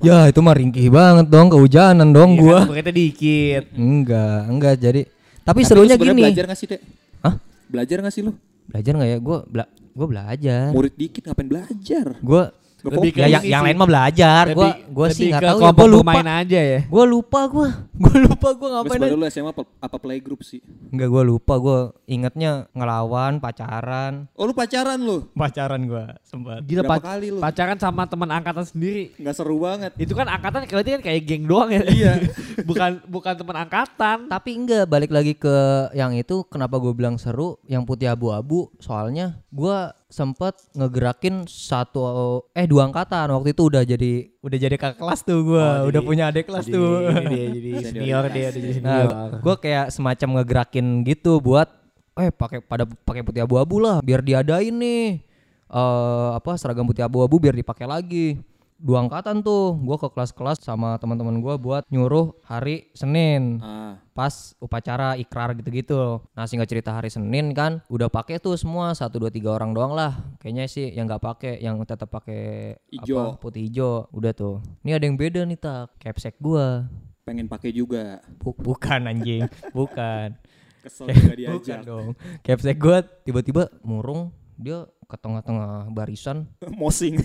ya 0.00 0.28
itu 0.28 0.40
mah 0.40 0.52
ringkih 0.52 0.88
banget 0.88 1.26
dong 1.28 1.48
kehujanan 1.48 2.12
dong 2.12 2.36
Iya 2.36 2.40
gua. 2.40 2.60
kan, 2.68 2.92
dikit. 2.92 3.62
Enggak, 3.72 4.40
enggak 4.48 4.74
jadi. 4.76 5.02
Tapi, 5.42 5.60
Tapi 5.60 5.60
serunya 5.64 5.96
gini. 5.96 6.22
Belajar 6.22 6.46
gak 6.46 6.54
sih, 6.54 6.68
Dek? 6.68 7.01
Hah? 7.22 7.34
Belajar 7.70 8.02
gak 8.02 8.14
sih 8.14 8.22
lu? 8.26 8.34
Belajar 8.68 8.92
nggak 8.94 9.10
ya? 9.10 9.18
Gua 9.18 9.38
bela 9.46 9.66
gua 9.92 10.06
belajar. 10.08 10.70
Murid 10.74 10.94
dikit 10.96 11.22
ngapain 11.26 11.48
belajar? 11.48 12.06
Nggak 12.22 12.48
Lebih 12.82 13.10
ya, 13.14 13.26
yang, 13.30 13.42
yang 13.44 13.62
lain 13.62 13.76
mah 13.76 13.86
belajar. 13.86 14.44
Gua 14.50 14.68
Lebih- 14.68 14.82
gua 14.88 15.06
sih 15.08 15.18
lebih 15.24 15.30
nggak 15.30 15.42
tahu 15.44 15.58
ya. 15.58 15.70
Gua 15.72 15.86
lupa. 15.86 16.02
bermain 16.02 16.28
aja 16.36 16.60
ya. 16.60 16.80
Gua 16.84 17.04
lupa 17.04 17.40
gua. 17.46 17.68
Gua 18.02 18.16
lupa 18.18 18.48
gua 18.50 18.66
Lu 18.66 18.74
ngapain. 18.74 18.90
sebenarnya 18.90 19.14
aja. 19.14 19.22
lu 19.22 19.26
SMA 19.30 19.50
apa, 19.50 19.62
apa 19.78 19.96
playgroup 19.96 20.40
sih? 20.42 20.58
Enggak 20.90 21.08
gua 21.08 21.22
lupa 21.22 21.54
gua 21.56 21.78
ingetnya 22.04 22.50
ngelawan 22.72 23.38
pacaran. 23.38 24.26
Oh 24.34 24.42
lu 24.42 24.52
pacaran 24.52 24.98
lu? 24.98 25.30
Pacaran 25.32 25.80
gua 25.84 26.18
sempat. 26.22 26.62
Gila 26.62 26.82
Berapa 26.82 26.92
pac- 26.92 27.04
kali 27.06 27.26
lu? 27.28 27.38
pacaran 27.38 27.78
sama 27.78 28.02
teman 28.04 28.28
angkatan 28.28 28.64
sendiri. 28.64 29.14
Nggak 29.14 29.34
seru 29.34 29.56
banget. 29.56 29.94
Itu 29.96 30.12
kan 30.12 30.26
angkatan 30.26 30.66
berarti 30.66 30.90
kan 30.92 31.02
kayak 31.02 31.22
geng 31.22 31.44
doang 31.46 31.70
ya. 31.70 31.82
Iya. 31.84 32.12
bukan 32.68 32.90
bukan 33.06 33.34
teman 33.36 33.56
angkatan. 33.60 34.26
Tapi 34.26 34.50
enggak 34.52 34.84
balik 34.84 35.10
lagi 35.10 35.32
ke 35.32 35.54
yang 35.92 36.10
itu 36.12 36.42
kenapa 36.44 36.76
gue 36.76 36.90
bilang 36.90 37.14
seru 37.14 37.62
yang 37.64 37.82
putih 37.82 38.08
abu-abu 38.08 38.66
soalnya 38.78 39.38
gua 39.48 39.94
sempet 40.12 40.52
ngegerakin 40.72 41.48
satu 41.48 42.04
eh 42.52 42.68
dua 42.68 42.84
angkatan. 42.84 43.32
Waktu 43.32 43.50
itu 43.50 43.62
udah 43.64 43.82
jadi 43.82 44.12
udah 44.38 44.58
jadi 44.60 44.76
kakak 44.76 45.00
kelas 45.00 45.24
tuh 45.24 45.40
gua. 45.42 45.82
Oh, 45.82 45.88
udah 45.88 45.96
jadi- 45.96 46.06
punya 46.06 46.24
adik 46.28 46.44
kelas 46.46 46.68
Jadi 46.68 46.74
tuh. 46.76 46.92
dia 47.24 47.44
jadi 47.56 47.70
senior 47.82 48.24
dia 48.28 48.46
udah 48.46 48.60
jadi 48.60 48.68
nah 48.78 49.00
senior. 49.00 49.30
gue 49.40 49.54
kayak 49.58 49.86
semacam 49.88 50.28
ngegerakin 50.36 50.86
gitu 51.02 51.40
buat 51.40 51.68
eh 52.12 52.28
pakai 52.28 52.60
pada 52.60 52.84
pakai 52.84 53.24
putih 53.24 53.40
abu-abu 53.40 53.80
lah 53.80 53.98
biar 53.98 54.20
diadain 54.20 54.70
nih. 54.70 55.24
Eh 55.66 56.28
apa 56.32 56.54
seragam 56.54 56.84
putih 56.84 57.00
abu-abu 57.00 57.40
biar 57.40 57.56
dipakai 57.56 57.88
lagi 57.88 58.36
dua 58.82 58.98
angkatan 59.00 59.40
tuh 59.40 59.78
gua 59.78 59.94
ke 59.94 60.08
kelas-kelas 60.08 60.58
sama 60.58 60.98
teman-teman 60.98 61.38
gua 61.38 61.54
buat 61.54 61.86
nyuruh 61.86 62.34
hari 62.42 62.90
Senin 62.92 63.56
Ah, 63.56 64.02
pas 64.10 64.32
upacara 64.58 65.14
ikrar 65.14 65.54
gitu-gitu. 65.54 66.18
Nah 66.28 66.44
singkat 66.44 66.66
cerita 66.66 66.90
hari 66.90 67.06
Senin 67.06 67.50
kan 67.52 67.78
udah 67.86 68.06
pakai 68.08 68.36
tuh 68.36 68.54
semua 68.54 68.90
satu 68.90 69.16
dua 69.16 69.30
tiga 69.30 69.54
orang 69.54 69.70
doang 69.70 69.92
lah. 69.92 70.18
Kayaknya 70.36 70.64
sih 70.66 70.90
yang 70.90 71.06
nggak 71.06 71.22
pakai, 71.22 71.54
yang 71.58 71.78
tetap 71.80 72.10
pakai 72.10 72.74
apa 72.92 73.38
putih 73.38 73.62
hijau. 73.62 74.10
Udah 74.10 74.32
tuh. 74.32 74.58
Ini 74.82 74.98
ada 74.98 75.04
yang 75.04 75.14
beda 75.14 75.40
nih 75.42 75.56
tak. 75.56 75.94
Capsek 75.96 76.36
gua. 76.36 76.90
pengen 77.22 77.46
pakai 77.46 77.70
juga. 77.70 78.18
Bu- 78.36 78.58
bukan 78.58 79.06
anjing, 79.06 79.46
bukan. 79.78 80.34
Kesel 80.82 81.06
juga 81.06 81.14
Bukan 81.14 81.38
diajak. 81.38 81.80
dong. 81.86 82.08
Capsek 82.42 82.74
gua 82.76 82.98
tiba-tiba 83.22 83.70
murung 83.80 84.34
dia 84.62 84.78
ke 85.10 85.16
tengah-tengah 85.20 85.92
barisan. 85.92 86.48
Mosing. 86.80 87.20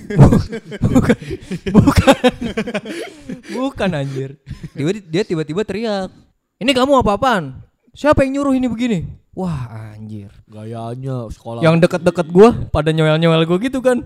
Bukan 3.53 3.89
anjir. 3.95 4.35
Tiba 4.75 4.91
dia 4.97 5.23
tiba-tiba 5.23 5.61
teriak. 5.63 6.11
Ini 6.57 6.71
kamu 6.73 6.99
apa-apaan? 6.99 7.63
Siapa 7.95 8.25
yang 8.25 8.41
nyuruh 8.41 8.53
ini 8.57 8.67
begini? 8.67 8.99
Wah 9.37 9.93
anjir. 9.93 10.33
Gayanya 10.49 11.29
sekolah. 11.29 11.61
yang 11.61 11.77
deket-deket 11.77 12.27
gua 12.33 12.57
pada 12.73 12.89
nyowel-nyowel 12.89 13.45
gua 13.45 13.57
gitu 13.61 13.79
kan 13.85 14.01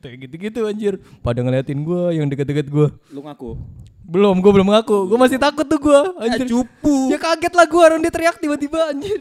gitu-gitu 0.00 0.66
anjir 0.66 0.98
pada 1.22 1.44
ngeliatin 1.44 1.84
gua 1.86 2.10
yang 2.10 2.26
deket-deket 2.26 2.66
gua 2.72 2.90
lu 3.14 3.22
ngaku. 3.22 3.54
belum 4.04 4.42
gua 4.42 4.52
belum 4.56 4.68
ngaku 4.74 4.98
gua 5.08 5.18
masih 5.20 5.38
takut 5.38 5.68
tuh 5.68 5.78
gua 5.78 6.16
anjir 6.18 6.48
cupu. 6.48 7.12
ya 7.12 7.18
kaget 7.20 7.52
lah 7.54 7.66
gua 7.68 7.82
orang 7.92 8.00
dia 8.02 8.12
teriak 8.12 8.36
tiba-tiba 8.42 8.90
anjir 8.90 9.20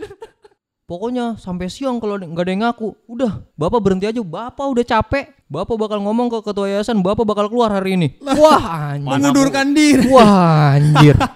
pokoknya 0.84 1.40
sampai 1.40 1.72
siang 1.72 1.96
kalau 2.04 2.20
nggak 2.20 2.44
ada 2.44 2.52
yang 2.52 2.64
ngaku 2.68 2.92
udah 3.08 3.40
bapak 3.56 3.80
berhenti 3.80 4.04
aja 4.04 4.20
bapak 4.20 4.68
udah 4.68 4.84
capek 4.84 5.32
bapak 5.48 5.80
bakal 5.80 6.04
ngomong 6.04 6.28
ke 6.28 6.44
ketua 6.44 6.68
yayasan 6.68 7.00
bapak 7.00 7.24
bakal 7.24 7.48
keluar 7.48 7.72
hari 7.72 7.96
ini 7.96 8.08
wah 8.20 8.92
anjir 8.92 9.08
Mengundurkan 9.16 9.72
diri. 9.72 10.12
wah 10.12 10.76
anjir 10.76 11.16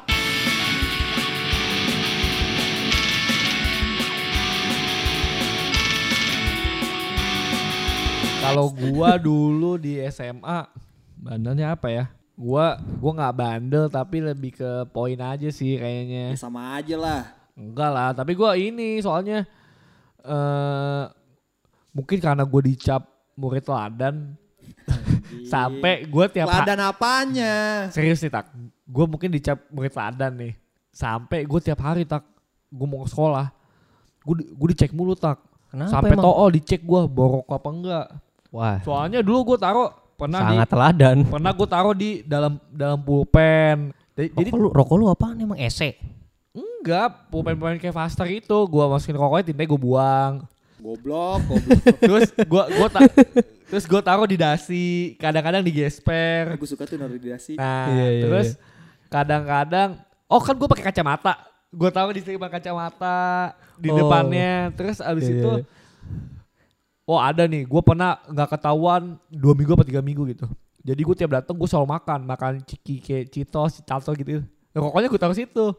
Kalau 8.47 8.71
gua 8.71 9.19
dulu 9.19 9.75
di 9.75 9.99
SMA 10.07 10.71
bandelnya 11.19 11.75
apa 11.75 11.91
ya? 11.91 12.07
Gua 12.31 12.79
gua 12.79 13.11
nggak 13.11 13.35
bandel 13.35 13.85
tapi 13.91 14.23
lebih 14.23 14.55
ke 14.55 14.87
poin 14.95 15.19
aja 15.19 15.51
sih 15.51 15.75
kayaknya. 15.75 16.31
Ya 16.31 16.39
sama 16.39 16.79
aja 16.79 16.95
lah. 16.95 17.36
Enggak 17.57 17.89
lah, 17.89 18.09
tapi 18.13 18.31
gua 18.31 18.53
ini 18.53 19.01
soalnya 19.01 19.41
eh 20.19 21.03
mungkin 21.89 22.17
karena 22.17 22.43
gua 22.43 22.61
dicap 22.61 23.01
murid 23.33 23.63
teladan 23.63 24.37
sampai 25.43 26.05
gua 26.05 26.25
tiap 26.27 26.47
ha- 26.47 26.61
Ladan 26.61 26.79
apanya? 26.85 27.53
serius 27.89 28.19
nih 28.19 28.29
tak, 28.29 28.53
gua 28.83 29.05
mungkin 29.05 29.29
dicap 29.29 29.57
murid 29.67 29.89
teladan 29.89 30.33
nih. 30.35 30.53
Sampai 30.89 31.43
gua 31.43 31.57
tiap 31.57 31.79
hari 31.79 32.03
tak, 32.03 32.21
gua 32.67 32.85
mau 32.85 33.01
ke 33.01 33.09
sekolah, 33.09 33.49
gua 34.21 34.35
di- 34.35 34.49
gua 34.51 34.67
dicek 34.69 34.91
mulu 34.91 35.13
tak, 35.13 35.41
Kenapa 35.67 35.91
sampai 35.91 36.13
emang? 36.13 36.23
tool 36.23 36.49
dicek 36.53 36.81
gua 36.81 37.05
borok 37.05 37.47
apa 37.47 37.69
enggak. 37.69 38.07
wah. 38.49 38.77
Soalnya 38.81 39.19
dulu 39.19 39.53
gua 39.53 39.57
taruh 39.57 39.89
pernah 40.13 40.41
di 40.41 40.53
sangat 40.53 40.67
teladan. 40.67 41.17
pernah 41.25 41.51
gua 41.51 41.67
taruh 41.67 41.93
di 41.93 42.21
dalam 42.21 42.57
dalam 42.69 42.99
pulpen. 42.99 43.89
Jadi, 44.13 44.29
jadi 44.31 44.49
rokok 44.49 44.59
lu 44.59 44.69
rokok 44.71 44.95
lu 44.95 45.05
apaan? 45.07 45.37
Emang 45.37 45.57
ese 45.57 45.93
enggak 46.57 47.29
pulpen-pulpen 47.29 47.77
kayak 47.77 47.93
faster 47.93 48.25
itu 48.25 48.57
gua 48.65 48.89
masukin 48.89 49.13
rokoknya 49.13 49.45
tintanya 49.47 49.69
gua 49.69 49.79
buang. 49.79 50.33
Goblok, 50.77 51.39
goblok. 51.49 51.79
terus 51.99 52.23
gua 52.45 52.63
gua 52.67 52.87
ta- 52.87 53.13
terus 53.65 53.85
gua 53.85 54.01
taruh 54.01 54.25
di 54.25 54.35
dasi, 54.35 54.85
kadang-kadang 55.15 55.61
di 55.61 55.71
gesper. 55.71 56.53
Gue 56.53 56.65
suka 56.65 56.85
tuh 56.85 56.97
naruh 56.97 57.13
di 57.13 57.29
dasi. 57.29 57.57
Nah, 57.57 57.89
Iya, 57.89 58.05
iya, 58.07 58.21
terus 58.21 58.47
kadang-kadang 59.07 59.97
oh 60.25 60.37
kan 60.37 60.53
gua 60.53 60.69
pakai 60.69 60.85
kacamata. 60.85 61.33
Gua 61.69 61.89
taruh 61.89 62.11
di 62.11 62.21
selipan 62.21 62.47
kacamata 62.47 63.51
di 63.75 63.89
Oh. 63.89 63.97
depannya. 63.97 64.69
Terus 64.73 64.97
abis 64.99 65.25
Iya, 65.25 65.33
itu 65.35 65.51
iya. 65.55 65.65
Oh 67.03 67.17
ada 67.17 67.43
nih, 67.43 67.63
gua 67.63 67.79
pernah 67.79 68.19
nggak 68.25 68.49
ketahuan 68.51 69.15
dua 69.27 69.53
minggu 69.55 69.71
apa 69.73 69.83
tiga 69.83 70.01
minggu 70.01 70.27
gitu. 70.27 70.45
Jadi 70.83 71.01
gue 71.03 71.15
tiap 71.17 71.31
datang 71.33 71.51
gue 71.51 71.67
selalu 71.67 71.87
makan, 71.89 72.19
makan 72.23 72.51
ciki 72.63 73.03
kayak 73.03 73.25
citos, 73.27 73.83
cato 73.83 74.07
gitu. 74.15 74.39
Nah, 74.71 74.79
pokoknya 74.79 75.11
gue 75.11 75.19
taruh 75.19 75.35
situ. 75.35 75.75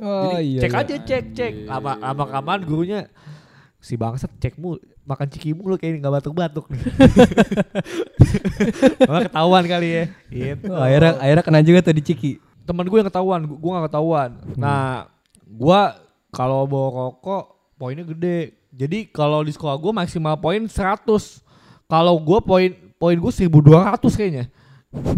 Oh 0.00 0.32
Jadi 0.32 0.56
iya 0.56 0.60
cek 0.64 0.72
iya. 0.72 0.80
aja 0.80 0.96
cek 1.02 1.24
cek. 1.36 1.52
Lama 1.68 1.92
lama 2.00 2.22
kelamaan 2.24 2.60
gurunya 2.64 3.00
si 3.82 3.98
bangsat 3.98 4.30
cek 4.38 4.56
mulu 4.56 4.78
makan 5.02 5.26
ciki 5.26 5.50
mulu 5.58 5.74
kayak 5.74 5.98
nggak 5.98 6.14
batuk 6.22 6.34
batuk 6.38 6.64
nih 6.70 6.78
Malah 9.02 9.22
ketahuan 9.26 9.64
kali 9.66 9.88
ya. 9.90 10.04
Gitu. 10.30 10.70
Oh, 10.70 10.78
akhirnya 10.78 11.18
akhirnya 11.18 11.44
kena 11.44 11.60
juga 11.66 11.78
tuh 11.82 11.94
di 11.98 12.04
Ciki. 12.06 12.32
teman 12.62 12.86
gue 12.86 12.94
yang 12.94 13.10
ketahuan 13.10 13.42
gue 13.42 13.70
nggak 13.74 13.86
ketahuan. 13.90 14.30
Hmm. 14.38 14.54
nah 14.54 15.10
gue 15.42 15.80
kalau 16.30 16.62
bawa 16.70 17.10
rokok 17.10 17.74
poinnya 17.74 18.06
gede. 18.06 18.54
Jadi 18.72 19.10
kalau 19.10 19.42
di 19.42 19.52
sekolah 19.52 19.76
gue 19.76 19.92
maksimal 19.92 20.38
poin 20.38 20.62
100 20.64 21.04
kalau 21.90 22.14
gue 22.22 22.38
poin 22.46 22.70
poin 22.96 23.18
gue 23.18 23.32
1200 23.34 23.98
kayaknya. 24.14 24.46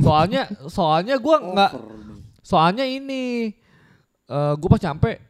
Soalnya 0.00 0.42
soalnya 0.72 1.20
gue 1.20 1.36
nggak 1.36 1.72
Over 1.76 1.84
nih. 1.84 2.18
soalnya 2.40 2.84
ini 2.88 3.52
eh 4.30 4.52
gue 4.56 4.68
pas 4.68 4.82
nyampe 4.82 5.20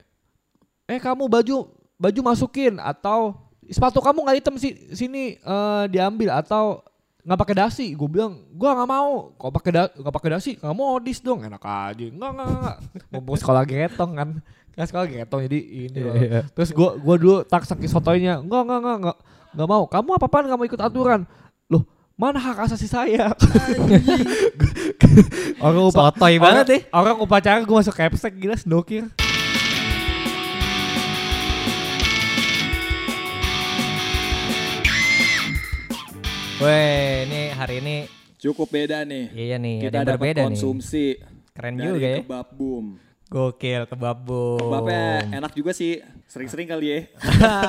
eh 0.86 0.98
kamu 1.00 1.26
baju 1.26 1.56
baju 1.98 2.20
masukin 2.22 2.76
atau 2.78 3.34
sepatu 3.66 3.98
kamu 4.04 4.28
nggak 4.28 4.38
hitam 4.42 4.56
sih 4.60 4.72
sini 4.92 5.40
eh, 5.40 5.84
diambil 5.88 6.36
atau 6.36 6.84
nggak 7.24 7.40
pakai 7.40 7.56
dasi? 7.56 7.86
Gue 7.96 8.08
bilang 8.08 8.36
gue 8.52 8.68
nggak 8.68 8.88
mau. 8.88 9.32
Kok 9.40 9.52
pakai 9.60 9.70
da 9.72 9.82
nggak 9.88 10.14
pakai 10.14 10.30
dasi? 10.36 10.50
Nggak 10.60 10.74
mau 10.76 10.86
modis 10.94 11.18
dong. 11.24 11.40
Enak 11.40 11.64
aja. 11.64 12.04
Nggak 12.04 12.30
nggak 12.36 12.48
nggak. 12.52 12.76
Mau 13.10 13.20
mau 13.24 13.36
sekolah 13.40 13.62
getong 13.64 14.12
kan. 14.12 14.28
Kan 14.76 14.84
sekolah 14.84 15.06
getong 15.08 15.40
jadi 15.48 15.60
ini 15.88 15.98
loh. 16.04 16.14
Iya, 16.14 16.24
iya. 16.28 16.40
terus 16.52 16.70
gue 16.76 16.88
gua 17.00 17.16
dulu 17.16 17.36
tak 17.48 17.64
saking 17.64 17.88
sotoynya 17.88 18.44
nggak 18.44 18.62
nggak 18.68 18.78
nggak 18.84 18.96
nggak 19.08 19.16
nggak 19.56 19.68
mau. 19.68 19.84
Kamu 19.88 20.08
apa 20.20 20.26
apaan 20.28 20.46
kamu 20.52 20.62
ikut 20.68 20.80
aturan? 20.84 21.24
Loh 21.72 21.88
mana 22.14 22.38
hak 22.38 22.70
asasi 22.70 22.86
saya 22.86 23.34
orang 25.64 25.82
upa- 25.84 26.10
Sotoy 26.10 26.34
banget 26.36 26.64
deh. 26.66 26.80
orang 26.90 27.16
upacara 27.16 27.58
gue 27.58 27.76
masuk 27.76 27.92
capsek 27.92 28.32
gila 28.34 28.54
sendokir 28.54 29.08
Weh, 36.56 37.26
ini 37.26 37.40
hari 37.50 37.74
ini 37.78 37.96
Cukup 38.36 38.68
beda 38.68 39.02
nih. 39.02 39.32
iya 39.32 39.56
nih, 39.56 39.80
Kita 39.80 39.88
ada 39.90 39.96
yang 39.96 40.06
dapat 40.06 40.20
berbeda 40.20 40.40
nih. 40.42 40.48
konsumsi 40.52 41.04
Keren 41.50 41.74
dari 41.74 41.88
juga 41.88 42.06
ya. 42.06 42.18
kebab 42.20 42.48
boom. 42.52 42.86
Gokil 43.34 43.90
kebab 43.90 44.22
boom. 44.22 44.62
Kebabnya 44.62 45.26
enak 45.42 45.50
juga 45.58 45.74
sih. 45.74 45.98
Sering-sering 46.30 46.70
kali 46.70 46.86
ya. 46.86 46.98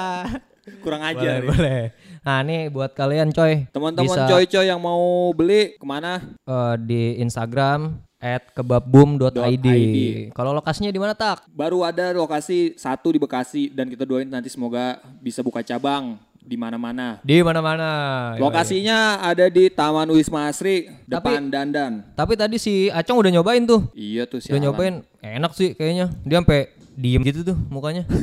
Kurang 0.85 1.01
aja. 1.01 1.17
boleh, 1.17 1.41
nih. 1.41 1.49
boleh. 1.49 1.81
Nah, 2.21 2.37
ini 2.45 2.57
buat 2.69 2.93
kalian 2.93 3.33
coy. 3.33 3.65
Teman-teman 3.73 4.29
coy-coy 4.29 4.65
yang 4.69 4.77
mau 4.77 5.33
beli 5.33 5.73
ke 5.73 5.85
mana? 5.85 6.21
eh, 6.45 6.75
di 6.85 7.17
Instagram 7.17 7.97
at 8.21 8.45
kebabboom.id. 8.53 9.65
.id. 9.65 9.97
Kalau 10.37 10.53
lokasinya 10.53 10.93
di 10.93 11.01
mana 11.01 11.17
tak? 11.17 11.49
Baru 11.49 11.81
ada 11.81 12.13
lokasi 12.13 12.77
satu 12.77 13.13
di 13.13 13.17
Bekasi 13.17 13.73
dan 13.73 13.89
kita 13.89 14.05
doain 14.05 14.29
nanti 14.29 14.53
semoga 14.53 15.01
bisa 15.17 15.41
buka 15.41 15.65
cabang 15.65 16.21
di 16.45 16.55
mana-mana. 16.55 17.17
Di 17.25 17.41
mana-mana. 17.41 17.89
Lokasinya 18.37 19.19
ada 19.19 19.49
di 19.49 19.67
Taman 19.67 20.13
Wisma 20.13 20.47
Asri 20.47 20.87
depan 21.09 21.49
Dandan. 21.49 22.05
Tapi 22.13 22.37
tadi 22.37 22.61
si 22.61 22.87
Acong 22.93 23.25
udah 23.25 23.31
nyobain 23.33 23.65
tuh. 23.65 23.89
Iya 23.97 24.29
tuh 24.29 24.37
Udah 24.37 24.45
sialan. 24.45 24.61
nyobain, 24.61 24.95
enak 25.19 25.51
sih 25.57 25.73
kayaknya. 25.73 26.13
Dia 26.21 26.39
sampai 26.39 26.69
diem 26.93 27.25
gitu 27.25 27.41
tuh 27.43 27.57
mukanya. 27.67 28.05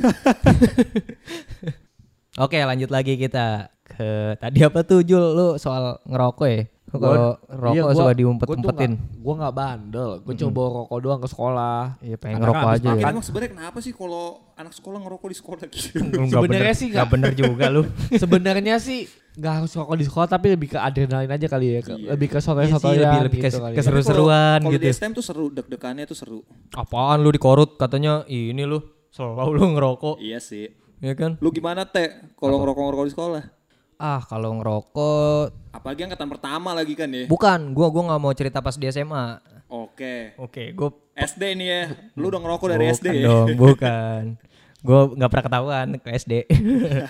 Oke, 2.40 2.56
lanjut 2.56 2.88
lagi 2.88 3.20
kita 3.20 3.68
ke 3.84 4.38
tadi 4.40 4.64
apa 4.64 4.80
tuh 4.80 5.04
Jul 5.04 5.20
lu 5.36 5.48
soal 5.60 6.00
ngerokok 6.08 6.46
ya? 6.48 6.62
Kalau 6.94 7.24
rokok 7.42 7.72
iya, 7.72 7.82
gua- 7.82 7.94
suka 7.96 8.12
diumpet-umpetin. 8.12 8.92
nggak- 8.92 9.16
Gua 9.18 9.34
nggak 9.34 9.54
bandel, 9.54 10.10
gua 10.20 10.34
coba 10.34 10.52
bawa 10.52 10.68
rokok 10.76 10.98
doang 11.00 11.20
ke 11.20 11.28
sekolah. 11.28 11.78
Iya, 11.98 12.16
pengen 12.16 12.34
Karena 12.34 12.44
ngerokok 12.46 12.68
aja 12.70 12.88
ya. 12.90 13.04
Emang 13.06 13.22
sebenarnya 13.22 13.50
kenapa 13.50 13.78
sih 13.78 13.92
kalau 13.92 14.24
anak 14.52 14.72
sekolah 14.72 14.98
ngerokok 15.00 15.28
di 15.28 15.36
sekolah 15.36 15.58
gitu? 15.62 15.76
Sebenarnya 16.30 16.42
bener- 16.42 16.74
sih 16.74 16.86
nggak 16.86 16.96
nggak- 16.98 17.10
bener 17.10 17.32
juga 17.32 17.64
lu. 17.68 17.82
Sebenarnya 18.22 18.76
sih 18.76 19.00
nggak 19.32 19.52
harus 19.54 19.72
rokok 19.72 19.96
di 19.96 20.04
sekolah 20.04 20.28
tapi 20.28 20.46
lebih 20.50 20.68
ke 20.68 20.78
adrenalin 20.78 21.30
aja 21.30 21.46
kali 21.46 21.66
ya, 21.70 21.80
ke- 21.80 21.96
Iya. 21.96 22.08
lebih 22.12 22.28
ke 22.28 22.34
Iya 22.34 22.38
sih, 22.38 22.46
sotoy-sotoyan 22.46 23.00
lebih- 23.00 23.24
lebih 23.24 23.38
gitu 23.38 23.48
ke- 23.48 23.64
ya. 23.64 23.80
seru- 23.80 23.82
Seru-seruan 23.98 24.58
Kalau 24.60 24.72
gitu. 24.72 24.82
di 24.82 24.92
STM 24.92 25.12
tuh 25.12 25.24
seru, 25.24 25.44
deg-degannya 25.48 26.04
tuh 26.04 26.14
seru. 26.14 26.40
Apaan 26.70 27.18
lu 27.18 27.30
dikorut 27.30 27.74
katanya 27.74 28.12
ini 28.26 28.62
lu 28.62 28.78
selalu 29.08 29.50
lu 29.54 29.64
ngerokok, 29.72 30.16
Iya 30.18 30.36
sih. 30.38 30.68
ya 30.98 31.12
kan? 31.12 31.36
Lu 31.38 31.48
gimana 31.48 31.84
teh 31.84 32.08
kalau 32.34 32.60
ngerokok-ngerokok 32.60 33.06
di 33.06 33.12
sekolah? 33.12 33.42
Ah, 34.02 34.18
kalau 34.26 34.58
ngerokok 34.58 35.54
Apalagi 35.70 36.02
angkatan 36.02 36.26
pertama 36.26 36.74
lagi 36.74 36.98
kan 36.98 37.06
ya. 37.06 37.30
bukan, 37.30 37.70
gua 37.70 37.86
gua 37.86 38.02
nggak 38.10 38.20
mau 38.20 38.34
cerita 38.34 38.58
pas 38.58 38.74
di 38.74 38.90
SMA. 38.90 39.38
Oke. 39.70 40.34
Oke, 40.36 40.74
gua 40.74 40.90
SD 41.14 41.54
nih 41.54 41.68
ya. 41.70 41.82
Lu 42.18 42.26
udah 42.26 42.42
ngerokok 42.42 42.66
dari 42.68 42.90
bukan 42.90 42.96
SD 42.98 43.06
ya? 43.14 43.24
dong, 43.24 43.48
bukan. 43.62 44.22
Gue 44.82 45.00
nggak 45.14 45.30
pernah 45.30 45.46
ketahuan 45.46 45.88
ke 45.94 46.08
SD. 46.10 46.32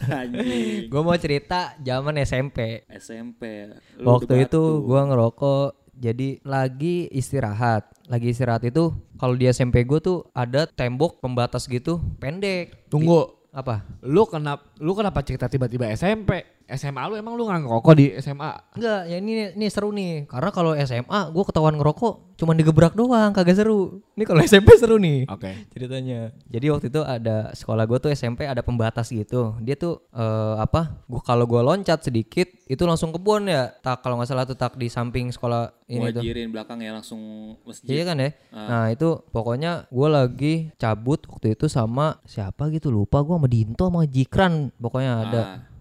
Gue 0.93 1.01
mau 1.01 1.17
cerita 1.17 1.73
zaman 1.81 2.21
SMP. 2.21 2.85
SMP. 2.93 3.73
Lu 3.97 4.13
Waktu 4.13 4.45
itu 4.45 4.61
gue 4.85 5.01
ngerokok. 5.01 5.97
Jadi 5.97 6.43
lagi 6.45 7.09
istirahat. 7.09 7.89
Lagi 8.13 8.37
istirahat 8.37 8.69
itu 8.69 8.93
kalau 9.17 9.33
di 9.33 9.49
SMP 9.49 9.89
gue 9.89 10.05
tuh 10.05 10.29
ada 10.37 10.69
tembok 10.69 11.25
pembatas 11.25 11.65
gitu 11.65 11.97
pendek. 12.21 12.93
Tunggu, 12.93 13.41
Apa? 13.49 13.89
lu 14.05 14.29
kenapa 14.29 14.69
lu 14.77 14.93
kenapa 14.93 15.25
cerita 15.25 15.49
tiba-tiba 15.49 15.89
SMP? 15.97 16.45
SMA 16.71 17.03
lu 17.11 17.15
emang 17.19 17.35
lu 17.35 17.49
nggak 17.49 17.67
ngerokok 17.67 17.95
di 17.99 18.07
SMA? 18.21 18.53
Enggak, 18.79 19.01
ya 19.11 19.17
ini 19.19 19.33
ini 19.55 19.67
seru 19.71 19.91
nih. 19.91 20.27
Karena 20.27 20.51
kalau 20.55 20.73
SMA 20.79 21.21
gue 21.31 21.45
ketahuan 21.47 21.75
ngerokok 21.79 22.37
cuman 22.43 22.59
digebrak 22.59 22.95
doang, 22.99 23.31
kagak 23.31 23.55
seru. 23.55 24.03
Ini 24.19 24.25
kalau 24.27 24.41
SMP 24.43 24.75
seru 24.75 24.99
nih. 24.99 25.31
Oke. 25.31 25.71
ceritanya. 25.71 26.35
Jadi 26.51 26.67
waktu 26.75 26.87
itu 26.91 27.01
ada 27.07 27.55
sekolah 27.55 27.87
gue 27.87 27.99
tuh 28.03 28.11
SMP 28.11 28.45
ada 28.47 28.61
pembatas 28.67 29.09
gitu. 29.11 29.55
Dia 29.63 29.79
tuh 29.79 30.03
eh, 30.11 30.55
apa? 30.59 31.03
Gua 31.07 31.23
kalau 31.23 31.47
gue 31.47 31.61
loncat 31.63 32.03
sedikit 32.03 32.51
itu 32.67 32.83
langsung 32.83 33.15
kebun 33.15 33.47
ya. 33.47 33.71
Tak 33.83 34.03
kalau 34.03 34.19
nggak 34.19 34.29
salah 34.29 34.45
tuh 34.45 34.59
tak 34.59 34.75
di 34.75 34.91
samping 34.91 35.31
sekolah 35.31 35.71
ini 35.87 36.11
tuh. 36.11 36.21
Muajirin 36.25 36.49
belakang 36.51 36.79
ya 36.83 36.91
langsung 36.97 37.21
masjid. 37.63 38.01
Iya 38.01 38.03
kan 38.11 38.17
ya. 38.19 38.31
Nah 38.53 38.85
itu 38.91 39.23
pokoknya 39.31 39.87
gue 39.93 40.09
lagi 40.09 40.55
cabut 40.81 41.23
waktu 41.29 41.55
itu 41.55 41.71
sama 41.71 42.19
siapa 42.27 42.73
gitu 42.73 42.89
lupa 42.91 43.21
gue 43.23 43.35
sama 43.37 43.49
Dinto 43.49 43.85
sama 43.87 44.03
Jikran 44.09 44.75
pokoknya 44.81 45.13
ada. 45.29 45.43
Ah, 45.43 45.72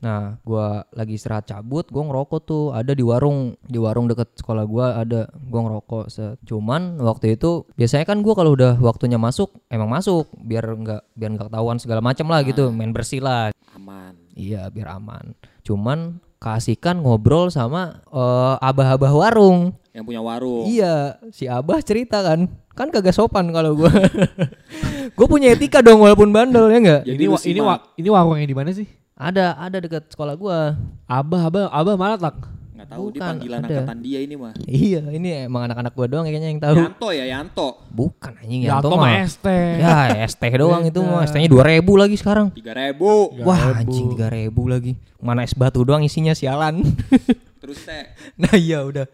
Nah, 0.00 0.40
gua 0.40 0.88
lagi 0.90 1.14
istirahat 1.14 1.44
cabut, 1.44 1.84
gua 1.88 2.08
ngerokok 2.08 2.40
tuh 2.40 2.64
ada 2.72 2.90
di 2.90 3.04
warung, 3.04 3.52
di 3.60 3.76
warung 3.76 4.08
deket 4.08 4.32
sekolah 4.34 4.64
gua 4.64 4.96
ada, 4.96 5.28
gua 5.44 5.60
ngerokok. 5.62 6.04
set. 6.08 6.40
Cuman 6.42 6.96
waktu 6.98 7.36
itu 7.36 7.68
biasanya 7.76 8.04
kan 8.04 8.24
gua 8.24 8.32
kalau 8.32 8.56
udah 8.56 8.80
waktunya 8.80 9.20
masuk, 9.20 9.52
emang 9.68 9.92
masuk 9.92 10.32
biar 10.34 10.64
nggak 10.64 11.04
biar 11.12 11.30
nggak 11.30 11.46
ketahuan 11.48 11.76
segala 11.76 12.00
macam 12.00 12.26
lah 12.26 12.40
gitu, 12.42 12.72
main 12.72 12.90
bersih 12.90 13.20
lah. 13.20 13.52
aman. 13.70 14.16
Iya, 14.32 14.66
biar 14.68 14.96
aman. 14.96 15.36
Cuman 15.60 16.16
keasikan 16.36 17.04
ngobrol 17.04 17.52
sama 17.52 18.00
eh, 18.06 18.54
abah-abah 18.58 19.12
warung. 19.12 19.76
Yang 19.92 20.04
punya 20.06 20.22
warung. 20.22 20.64
Iya, 20.64 20.94
si 21.28 21.44
abah 21.44 21.82
cerita 21.82 22.22
kan, 22.22 22.48
kan 22.72 22.88
kagak 22.88 23.12
sopan 23.12 23.52
kalau 23.52 23.76
gua. 23.76 23.92
gua 25.16 25.26
punya 25.28 25.52
etika 25.52 25.84
dong 25.84 26.00
walaupun 26.00 26.32
bandel 26.32 26.68
ya 26.68 26.78
enggak? 26.78 27.02
Jadi 27.04 27.16
ini 27.16 27.26
wa- 27.28 27.44
ini 27.44 27.60
wa- 27.60 27.82
ini 27.94 28.08
warungnya 28.08 28.48
di 28.48 28.56
mana 28.56 28.72
sih? 28.72 28.88
Ada, 29.20 29.52
ada 29.60 29.76
dekat 29.84 30.08
sekolah 30.08 30.32
gua. 30.32 30.80
Abah, 31.04 31.52
abah, 31.52 31.68
abah 31.68 31.94
mana 32.00 32.16
tak? 32.16 32.40
Nggak 32.72 32.88
tahu 32.88 33.04
dia 33.12 33.20
Bukan, 33.20 33.28
panggilan 33.36 33.58
ada. 33.60 33.68
angkatan 33.68 33.98
dia 34.00 34.18
ini 34.24 34.34
mah. 34.40 34.52
Iya, 34.64 35.00
ini 35.12 35.28
emang 35.44 35.68
anak-anak 35.68 35.92
gua 35.92 36.06
doang 36.08 36.24
kayaknya 36.24 36.48
yang 36.48 36.60
tahu. 36.64 36.76
Yanto 36.80 37.08
ya 37.12 37.24
Yanto. 37.28 37.68
Bukan 37.92 38.32
anjing 38.40 38.64
Ya, 38.64 38.80
Yanto 38.80 38.88
atau 38.88 38.96
mah. 38.96 39.12
ST. 39.28 39.46
Ya, 39.76 40.24
ST 40.24 40.42
doang 40.56 40.88
itu 40.88 41.00
mah. 41.04 41.28
ST-nya 41.28 41.52
2000 41.52 42.00
lagi 42.00 42.16
sekarang. 42.16 42.48
Tiga 42.56 42.72
ribu. 42.72 43.36
Wah, 43.44 43.84
anjing 43.84 44.16
3000 44.16 44.48
lagi. 44.64 44.96
Mana 45.20 45.44
es 45.44 45.52
batu 45.52 45.84
doang 45.84 46.00
isinya 46.00 46.32
sialan. 46.32 46.80
Terus 47.60 47.84
teh. 47.84 48.16
nah, 48.40 48.56
iya 48.56 48.80
udah. 48.88 49.04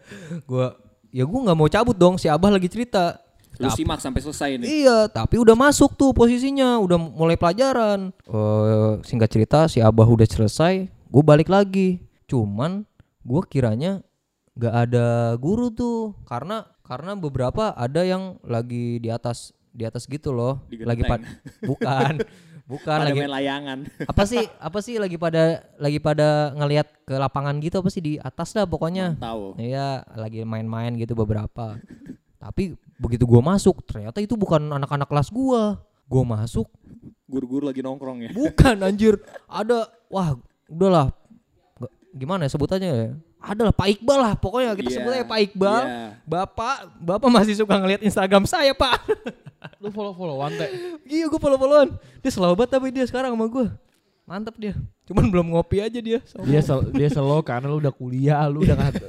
Gua 0.47 0.79
ya 1.11 1.27
gua 1.27 1.51
nggak 1.51 1.57
mau 1.59 1.67
cabut 1.67 1.99
dong, 1.99 2.15
si 2.15 2.31
Abah 2.31 2.47
lagi 2.47 2.71
cerita. 2.71 3.19
Lu 3.59 3.69
simak 3.73 3.99
sampai 3.99 4.21
selesai 4.21 4.49
nih. 4.61 4.67
Iya, 4.85 5.09
tapi 5.09 5.41
udah 5.41 5.57
masuk 5.57 5.97
tuh 5.97 6.13
posisinya, 6.13 6.77
udah 6.77 6.97
mulai 6.99 7.39
pelajaran. 7.39 8.13
Eh, 8.13 8.91
singkat 9.01 9.29
cerita 9.33 9.65
si 9.65 9.81
Abah 9.81 10.05
udah 10.05 10.27
selesai, 10.27 10.85
gue 10.87 11.23
balik 11.23 11.49
lagi. 11.49 12.01
Cuman 12.29 12.85
gue 13.25 13.41
kiranya 13.49 14.03
nggak 14.57 14.75
ada 14.89 15.07
guru 15.37 15.69
tuh, 15.69 16.17
karena 16.25 16.65
karena 16.81 17.13
beberapa 17.13 17.75
ada 17.75 18.01
yang 18.01 18.39
lagi 18.45 18.97
di 18.97 19.09
atas 19.11 19.53
di 19.69 19.85
atas 19.85 20.09
gitu 20.09 20.33
loh, 20.33 20.63
lagi 20.71 21.05
pad 21.05 21.21
bukan 21.69 22.25
bukan 22.67 22.99
Pada 22.99 23.07
lagi 23.07 23.19
main 23.23 23.31
layangan. 23.31 23.79
apa 24.11 24.23
sih 24.27 24.43
apa 24.59 24.79
sih 24.83 24.99
lagi 24.99 25.15
pada 25.15 25.63
lagi 25.79 26.03
pada 26.03 26.51
ngelihat 26.53 26.87
ke 27.07 27.15
lapangan 27.15 27.55
gitu 27.63 27.79
apa 27.79 27.89
sih 27.89 28.03
di 28.03 28.13
atas 28.19 28.51
dah 28.51 28.67
pokoknya. 28.67 29.15
Tahu. 29.17 29.55
Iya, 29.57 30.03
lagi 30.19 30.43
main-main 30.43 30.93
gitu 30.99 31.15
beberapa. 31.15 31.79
Tapi 32.43 32.75
begitu 32.97 33.23
gua 33.23 33.41
masuk, 33.41 33.81
ternyata 33.85 34.17
itu 34.19 34.33
bukan 34.33 34.61
anak-anak 34.67 35.07
kelas 35.07 35.29
gua. 35.29 35.81
Gua 36.07 36.23
masuk, 36.23 36.65
Guru-guru 37.27 37.67
lagi 37.67 37.83
nongkrong 37.83 38.23
ya. 38.23 38.29
bukan 38.31 38.79
anjir. 38.79 39.19
Ada 39.45 39.91
wah, 40.07 40.39
udahlah. 40.65 41.11
Gimana 42.15 42.47
ya 42.47 42.51
sebutannya 42.51 42.89
ya? 42.89 43.09
Adalah 43.37 43.69
Pak 43.69 43.87
Iqbal 43.93 44.17
lah, 44.17 44.33
pokoknya 44.33 44.73
kita 44.73 44.89
Iya, 44.89 44.97
sebut 44.97 45.11
aja 45.13 45.25
Pak 45.27 45.39
Iqbal. 45.45 45.83
iya. 45.85 46.07
Bapak, 46.25 46.75
Bapak 46.97 47.29
masih 47.29 47.53
suka 47.53 47.77
ngelihat 47.77 48.01
Instagram 48.01 48.47
saya, 48.49 48.73
Pak. 48.73 48.97
Lu 49.77 49.93
follow-followan 49.93 50.57
teh. 50.57 50.69
Iya, 51.05 51.29
gua 51.29 51.37
follow-followan. 51.37 51.93
Dia 52.23 52.31
selalu 52.31 52.53
banget 52.57 52.71
tapi 52.73 52.87
dia 52.89 53.05
sekarang 53.05 53.35
sama 53.35 53.45
gua. 53.45 53.77
Mantep 54.27 54.59
dia. 54.59 54.75
Cuman 55.07 55.31
belum 55.31 55.55
ngopi 55.55 55.79
aja 55.79 56.03
dia. 56.03 56.19
Sombong. 56.27 56.51
Dia 56.51 56.59
sel, 56.59 56.91
dia 56.91 57.07
slow 57.07 57.39
karena 57.39 57.71
lu 57.71 57.79
udah 57.79 57.95
kuliah, 57.95 58.43
lu 58.51 58.59
udah 58.67 58.75
gak, 58.75 59.07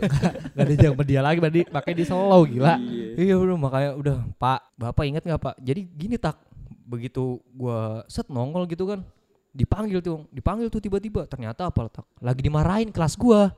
gak 0.54 0.62
ada 0.62 0.74
jam 0.78 0.94
dia 1.02 1.18
lagi, 1.18 1.42
berarti 1.42 1.66
makanya 1.74 1.96
dia 1.98 2.06
slow 2.06 2.42
gila. 2.46 2.78
Iya 3.18 3.34
udah 3.34 3.56
makanya 3.58 3.90
udah 3.98 4.16
Pak 4.38 4.60
Bapak 4.78 5.04
inget 5.10 5.26
nggak 5.26 5.42
Pak 5.42 5.54
jadi 5.58 5.82
gini 5.90 6.14
tak 6.22 6.38
begitu 6.86 7.42
gua 7.50 8.06
set 8.06 8.30
nongol 8.30 8.62
gitu 8.70 8.86
kan 8.86 9.02
dipanggil 9.50 9.98
tuh 9.98 10.22
dipanggil 10.30 10.70
tuh 10.70 10.78
tiba-tiba 10.78 11.26
ternyata 11.26 11.66
apa 11.66 11.90
tak 11.90 12.06
lagi 12.22 12.40
dimarahin 12.46 12.94
kelas 12.94 13.18
gua 13.18 13.50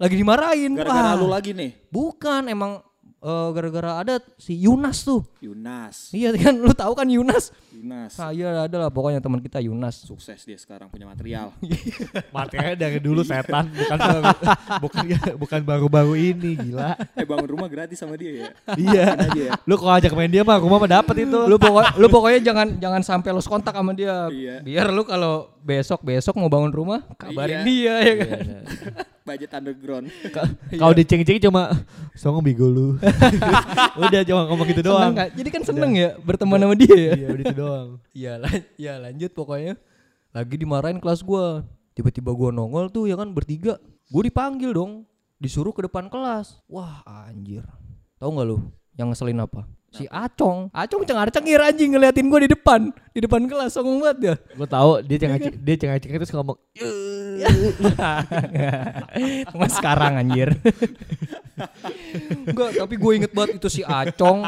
lagi 0.00 0.16
dimarahin 0.16 0.72
Gara-gara 0.72 1.12
lu 1.12 1.28
lagi 1.28 1.52
nih. 1.52 1.76
bukan 1.92 2.48
emang 2.48 2.80
eh, 3.18 3.48
gara-gara 3.50 3.92
ada 4.00 4.14
si 4.36 4.56
Yunas 4.56 5.02
tuh 5.02 5.24
Yunas. 5.40 6.10
iya 6.10 6.30
kan 6.32 6.54
lu 6.54 6.70
tahu 6.70 6.92
kan 6.92 7.06
Yunas 7.06 7.50
Yunas. 7.70 8.12
nah, 8.14 8.30
iya 8.30 8.64
ada 8.64 8.76
lah 8.76 8.90
pokoknya 8.90 9.20
teman 9.20 9.38
kita 9.38 9.60
Yunas 9.60 10.02
Sukses 10.02 10.42
dia 10.42 10.56
sekarang 10.56 10.88
punya 10.88 11.04
material. 11.04 11.52
Makanya 12.34 12.72
dari 12.74 12.98
dulu 12.98 13.20
setan, 13.20 13.68
bukan 13.68 13.98
bukan 14.84 15.04
bukan 15.36 15.60
baru-baru 15.60 16.14
ini 16.16 16.56
gila. 16.56 16.96
eh 17.12 17.24
bangun 17.24 17.48
rumah 17.48 17.68
gratis 17.68 18.00
sama 18.00 18.16
dia 18.16 18.32
ya. 18.32 18.48
Iya. 18.74 19.04
ya. 19.34 19.50
Lu 19.68 19.76
kalau 19.76 19.92
ajak 19.96 20.12
main 20.12 20.28
dia 20.28 20.40
mah 20.40 20.56
rumah 20.56 20.80
mah 20.80 20.90
dapet 20.90 21.28
itu. 21.28 21.38
lu 21.46 21.56
pokok 21.56 22.00
lu 22.00 22.06
pokoknya 22.08 22.40
jangan 22.42 22.68
jangan 22.80 23.02
sampai 23.04 23.30
los 23.32 23.44
kontak 23.44 23.72
sama 23.72 23.92
dia 23.92 24.28
Iya. 24.32 24.64
biar 24.64 24.86
lu 24.88 25.04
kalau 25.04 25.52
besok 25.60 26.00
besok 26.00 26.36
mau 26.36 26.48
bangun 26.48 26.72
rumah 26.72 27.04
kabarin 27.16 27.60
Iya. 27.60 27.64
dia 27.64 27.94
ya 28.00 28.14
kan 28.16 28.40
Budget 29.26 29.50
underground. 29.58 30.06
Kalau 30.80 30.94
diceng-ceng 30.94 31.42
cuma 31.50 31.82
songong 32.14 32.46
bigo 32.46 32.70
lu. 32.70 32.94
Udah 33.98 34.22
cuma 34.22 34.46
ngomong 34.46 34.66
gitu 34.70 34.86
doang. 34.86 35.02
Seneng 35.02 35.14
nggak? 35.18 35.30
Jadi 35.34 35.48
kan 35.50 35.62
seneng 35.66 35.92
ya 35.98 36.10
berteman 36.22 36.62
sama 36.62 36.74
dia 36.78 36.94
ya. 36.94 37.12
Iya, 37.18 37.28
udah 37.34 37.44
itu 37.44 37.56
doang. 37.58 37.88
Iya, 38.16 38.32
lan- 38.38 38.66
ya 38.78 38.92
lanjut 39.02 39.30
pokoknya. 39.34 39.74
Lagi 40.30 40.54
dimarahin 40.54 41.02
kelas 41.02 41.26
gua. 41.26 41.66
Tiba-tiba 41.98 42.30
gua 42.30 42.54
nongol 42.54 42.86
tuh 42.88 43.10
ya 43.10 43.18
kan 43.18 43.34
bertiga. 43.34 43.82
Gue 44.06 44.30
dipanggil 44.30 44.70
dong, 44.70 45.02
disuruh 45.42 45.74
ke 45.74 45.82
depan 45.82 46.06
kelas. 46.06 46.62
Wah 46.70 47.02
anjir. 47.02 47.66
Tahu 48.22 48.30
nggak 48.30 48.46
lu 48.46 48.62
yang 48.94 49.10
ngeselin 49.10 49.42
apa? 49.42 49.66
Si 49.96 50.04
Acong, 50.12 50.68
Acong 50.76 51.08
cengar-cengir 51.08 51.56
anjing 51.56 51.96
ngeliatin 51.96 52.28
gue 52.28 52.40
di 52.44 52.50
depan, 52.52 52.92
di 53.16 53.20
depan 53.24 53.48
kelas 53.48 53.72
songong 53.72 54.04
banget 54.04 54.16
dia. 54.20 54.34
Gue 54.52 54.68
tahu 54.68 55.00
dia 55.00 55.16
cengar 55.16 55.38
dia 55.40 55.76
cengar 55.80 55.96
terus 56.04 56.32
ngomong 56.36 56.58
Mas 59.56 59.72
sekarang 59.72 60.20
anjir. 60.20 60.52
Enggak, 62.44 62.70
tapi 62.76 62.94
gue 63.00 63.12
inget 63.16 63.32
banget 63.32 63.56
itu 63.56 63.68
si 63.72 63.80
Acong. 63.80 64.44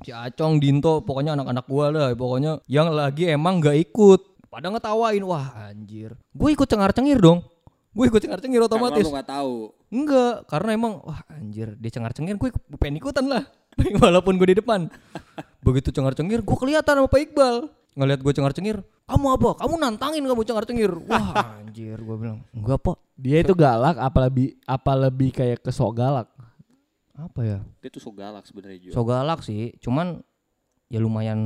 Si 0.00 0.10
Acong, 0.12 0.60
Dinto, 0.60 1.04
pokoknya 1.04 1.36
anak-anak 1.36 1.64
gue 1.68 1.86
lah. 1.92 2.08
Pokoknya 2.16 2.60
yang 2.68 2.88
lagi 2.92 3.28
emang 3.28 3.60
gak 3.60 3.76
ikut. 3.76 4.20
Pada 4.48 4.72
ngetawain, 4.72 5.24
wah 5.24 5.68
anjir. 5.68 6.16
Gue 6.32 6.56
ikut 6.56 6.68
cengar-cengir 6.68 7.20
dong. 7.20 7.44
Gue 7.94 8.10
ikut 8.10 8.18
cengar-cengir 8.18 8.58
Karena 8.58 8.68
otomatis. 8.68 9.04
lu 9.06 9.14
gak 9.14 9.30
tahu. 9.30 9.70
Enggak, 9.94 10.34
karena 10.50 10.70
emang 10.74 10.98
wah 11.06 11.22
anjir 11.30 11.78
dia 11.78 11.90
cengar-cengir 11.94 12.34
gue 12.34 12.50
pengen 12.76 12.98
ikutan 12.98 13.24
lah. 13.30 13.46
Walaupun 14.02 14.38
gue 14.38 14.54
di 14.54 14.56
depan. 14.58 14.90
Begitu 15.64 15.90
cengar-cengir 15.90 16.44
gue 16.44 16.56
kelihatan 16.56 17.00
sama 17.00 17.08
Pak 17.08 17.20
Iqbal. 17.30 17.56
Ngeliat 17.94 18.20
gue 18.26 18.32
cengar-cengir, 18.34 18.82
kamu 19.06 19.26
apa? 19.38 19.50
Kamu 19.62 19.74
nantangin 19.78 20.26
kamu 20.26 20.42
cengar-cengir. 20.42 20.90
Wah 21.06 21.30
anjir 21.62 21.94
gue 21.94 22.16
bilang, 22.18 22.42
enggak 22.50 22.82
pak. 22.82 22.98
dia 23.14 23.38
itu 23.38 23.54
galak 23.54 23.94
apa 23.94 24.18
lebih 24.26 24.58
apa 24.66 24.92
lebih 24.98 25.30
kayak 25.30 25.62
kesok 25.62 25.94
galak. 25.94 26.26
Apa 27.14 27.40
ya? 27.46 27.58
Dia 27.78 27.90
tuh 27.94 28.02
so 28.02 28.10
galak 28.10 28.42
sebenarnya 28.42 28.90
juga. 28.90 28.94
So 28.98 29.06
galak 29.06 29.46
sih, 29.46 29.78
cuman 29.78 30.18
ya 30.90 30.98
lumayan 30.98 31.38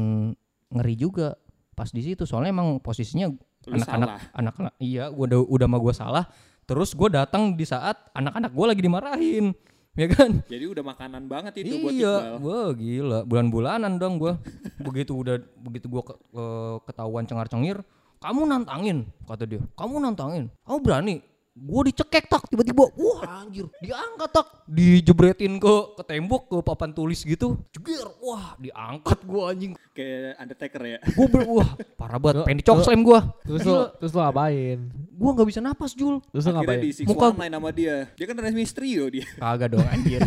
ngeri 0.72 0.96
juga 0.96 1.36
pas 1.76 1.92
di 1.92 2.00
situ. 2.00 2.24
Soalnya 2.24 2.56
emang 2.56 2.80
posisinya 2.80 3.28
anak-anak 3.68 4.32
anak-anak 4.32 4.72
iya 4.80 5.12
gua 5.12 5.28
udah 5.28 5.40
udah 5.44 5.66
mah 5.68 5.80
gue 5.84 5.94
salah. 5.94 6.24
Terus 6.68 6.92
gue 6.92 7.08
datang 7.12 7.56
di 7.56 7.64
saat 7.64 7.96
anak-anak 8.12 8.52
gue 8.52 8.66
lagi 8.68 8.82
dimarahin, 8.84 9.56
ya 9.98 10.06
kan? 10.08 10.30
Jadi 10.46 10.64
udah 10.70 10.84
makanan 10.86 11.26
banget 11.26 11.52
itu 11.60 11.82
buat 11.82 11.90
Iqbal. 11.90 11.98
iya, 11.98 12.14
wah 12.38 12.70
gila, 12.70 13.18
bulan-bulanan 13.26 13.98
dong 13.98 14.22
gue. 14.22 14.32
begitu 14.78 15.18
udah 15.18 15.42
begitu 15.58 15.90
gue 15.90 16.02
ke, 16.06 16.14
ke- 16.14 16.78
ketahuan 16.86 17.26
cengar-cengir, 17.26 17.82
kamu 18.22 18.46
nantangin 18.46 19.10
kata 19.26 19.44
dia. 19.44 19.60
Kamu 19.74 19.98
nantangin, 19.98 20.46
kamu 20.62 20.78
berani? 20.80 21.16
Gue 21.58 21.82
dicekek 21.86 22.24
tak 22.24 22.46
tiba-tiba, 22.46 22.86
wah 22.88 23.42
anjir, 23.42 23.66
diangkat 23.78 24.30
tak, 24.30 24.46
dijebretin 24.64 25.58
ke 25.58 25.74
ke 25.94 26.02
tembok 26.02 26.46
ke 26.46 26.56
papan 26.62 26.90
tulis 26.90 27.18
gitu, 27.18 27.58
jeger, 27.70 28.06
wah 28.20 28.54
diangkat 28.56 29.18
gue 29.20 29.42
anjing, 29.42 29.72
Kayak 29.90 30.38
Undertaker 30.38 30.82
ya. 30.86 30.98
gue 31.02 31.26
ber, 31.26 31.42
wah 31.44 31.70
parah 31.98 32.16
banget, 32.16 32.46
pengen 32.46 32.62
dicok 32.62 32.78
slam 32.80 33.02
gue, 33.02 33.20
Terus 33.44 33.60
lo 33.64 33.90
terus 33.98 34.12
lo 34.12 34.22
apain? 34.22 34.78
gue 35.18 35.30
nggak 35.34 35.48
bisa 35.50 35.58
napas 35.58 35.92
Jul, 35.92 36.22
Terus 36.30 36.46
lo 36.46 36.54
Akhirnya 36.54 36.78
ngapain? 36.78 37.06
Muka- 37.10 37.34
line 37.34 37.50
sama 37.52 37.70
dia. 37.74 37.96
Dia 38.14 38.24
kan 38.24 38.36
Remy 38.38 38.54
Mysterio 38.56 39.04
dia. 39.10 39.26
kagak 39.34 39.68
dong 39.68 39.82
anjir, 39.84 40.22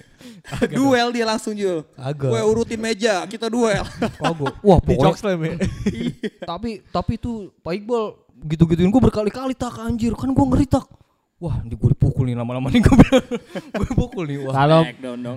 duel 0.70 1.08
dia 1.10 1.24
langsung 1.24 1.52
Jul. 1.52 1.82
Kagak. 1.92 2.30
Gue 2.30 2.40
urutin 2.40 2.78
meja, 2.78 3.26
kita 3.26 3.50
duel. 3.50 3.82
kagak, 3.82 4.54
wah 4.62 4.78
Di 4.78 4.86
pokoknya 4.94 5.18
slam 5.18 5.40
ya. 5.42 5.54
tapi 6.50 6.70
tapi 6.86 7.12
itu 7.16 7.50
Pak 7.60 7.72
Iqbal 7.74 8.04
gitu-gituin 8.42 8.88
gue 8.88 9.02
berkali-kali 9.02 9.52
tak 9.52 9.78
anjir 9.78 10.12
kan 10.12 10.28
gue 10.28 10.44
ngeri 10.46 10.66
tak 10.66 10.84
wah 11.36 11.60
ini 11.60 11.72
gue 11.72 11.90
dipukul 11.90 12.24
nih 12.24 12.34
lama-lama 12.34 12.68
nih 12.68 12.80
gue 12.80 12.96
gue 13.72 13.88
pukul 13.94 14.24
nih 14.24 14.38
wah 14.42 14.52
Kalau 14.54 14.80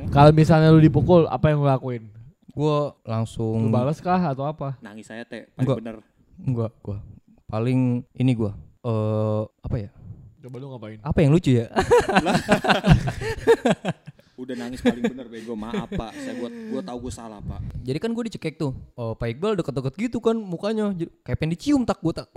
kalau 0.09 0.31
misalnya 0.31 0.69
lu 0.69 0.79
dipukul, 0.79 1.23
apa 1.25 1.49
yang 1.49 1.59
lu 1.59 1.67
lakuin? 1.67 2.03
gue 2.49 2.77
Lu 2.81 2.91
langsung 3.05 3.69
balas 3.69 3.99
kah 3.99 4.19
atau 4.25 4.43
apa? 4.43 4.75
Nangis 4.79 5.05
saya 5.05 5.23
teh, 5.23 5.47
paling 5.49 5.59
Enggak. 5.59 5.77
bener. 5.77 5.95
enggak 6.41 6.71
gue 6.77 6.97
paling 7.45 7.79
ini 8.13 8.31
gue 8.33 8.51
eh 8.81 9.43
apa 9.59 9.75
ya 9.77 9.89
Coba 10.39 10.55
lu 10.55 10.67
ngapain? 10.69 10.99
apa 11.01 11.17
yang 11.19 11.31
lucu 11.31 11.51
ya 11.53 11.67
Udah 14.39 14.56
nangis 14.56 14.80
paling 14.80 15.04
bener 15.04 15.28
bego. 15.28 15.52
Maaf 15.54 15.91
pak, 15.91 16.15
saya 16.15 16.32
buat 16.34 16.47
gue 16.47 16.82
tahu 16.82 16.97
gue 17.02 17.13
salah 17.13 17.39
pak. 17.39 17.60
jadi 17.80 17.99
kan 17.99 18.10
gue 18.10 18.23
dicekek 18.25 18.56
tuh 18.56 18.71
oh, 18.93 19.12
Pak 19.12 19.28
Iqbal 19.30 19.60
deket-deket 19.60 19.93
gitu 19.99 20.17
kan 20.19 20.34
mukanya 20.34 20.95
kayak 21.21 21.38
pengen 21.38 21.54
dicium 21.54 21.84
tak 21.84 21.99
gue 21.99 22.13
tak 22.13 22.28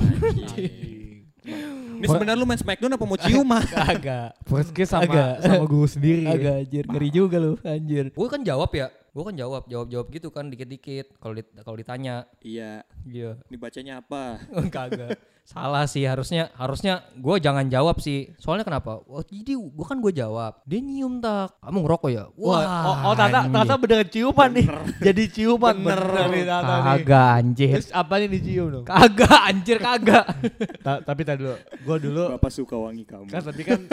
Ini 1.93 2.07
sebenarnya 2.09 2.35
lu 2.35 2.47
main 2.47 2.59
Smackdown 2.59 2.93
apa 2.93 3.05
mau 3.05 3.15
cium 3.17 3.43
mah? 3.45 3.63
kagak 3.79 4.35
First 4.43 4.71
kiss 4.73 4.91
sama 4.91 5.07
Agak. 5.07 5.35
sama 5.41 5.65
guru 5.65 5.87
sendiri. 5.87 6.27
Agak 6.27 6.55
anjir, 6.61 6.85
ngeri 6.87 7.09
juga 7.09 7.37
lu 7.39 7.55
anjir. 7.63 8.11
Gue 8.11 8.27
kan 8.27 8.43
jawab 8.43 8.71
ya, 8.73 8.87
gue 8.91 9.23
kan 9.23 9.35
jawab, 9.35 9.63
jawab-jawab 9.67 10.07
gitu 10.11 10.29
kan 10.31 10.45
dikit-dikit 10.47 11.15
kalau 11.19 11.35
dit- 11.35 11.55
kalau 11.57 11.77
ditanya. 11.77 12.27
Iya. 12.41 12.83
Iya. 13.03 13.39
Ini 13.47 13.57
bacanya 13.57 13.95
apa? 13.99 14.43
Kagak. 14.75 15.15
Salah 15.43 15.91
sih 15.91 16.07
harusnya 16.07 16.55
harusnya 16.55 17.03
gue 17.13 17.37
jangan 17.43 17.67
jawab 17.67 17.99
sih. 17.99 18.31
Soalnya 18.39 18.63
kenapa? 18.63 19.03
Wah, 19.05 19.27
jadi 19.27 19.59
gue 19.59 19.85
kan 19.85 19.99
gue 19.99 20.15
jawab. 20.15 20.63
Dia 20.65 20.79
nyium 20.79 21.19
tak. 21.19 21.59
Kamu 21.59 21.83
ngerokok 21.83 22.11
ya? 22.15 22.25
Wah, 22.39 22.63
oh, 22.87 22.97
oh 23.11 23.15
Tata. 23.19 23.51
Tata 23.51 23.75
beneran 23.77 24.07
ciuman 24.07 24.49
nih. 24.55 24.67
Jadi 25.11 25.23
ciuman 25.29 25.75
Bener. 25.77 25.99
bener 25.99 26.27
nih 26.31 26.45
Tata 26.47 26.73
nih. 26.73 26.85
Kagak 26.87 27.29
anjir. 27.37 27.75
Terus 27.75 27.91
apanya 27.91 28.27
dicium 28.31 28.67
dong? 28.71 28.85
Kagak 28.87 29.41
anjir 29.43 29.77
kagak. 29.83 30.25
Ta- 30.87 31.03
tapi 31.03 31.23
tadi 31.27 31.43
dulu, 31.43 31.57
gua 31.83 31.97
dulu 31.99 32.23
Bapak 32.39 32.51
suka 32.55 32.79
wangi 32.79 33.03
kamu. 33.05 33.27
kan 33.27 33.43
tapi 33.43 33.63
kan 33.67 33.81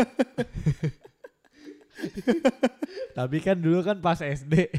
tapi 3.17 3.37
kan 3.43 3.57
dulu 3.59 3.83
kan 3.83 3.97
pas 3.99 4.21
SD 4.21 4.71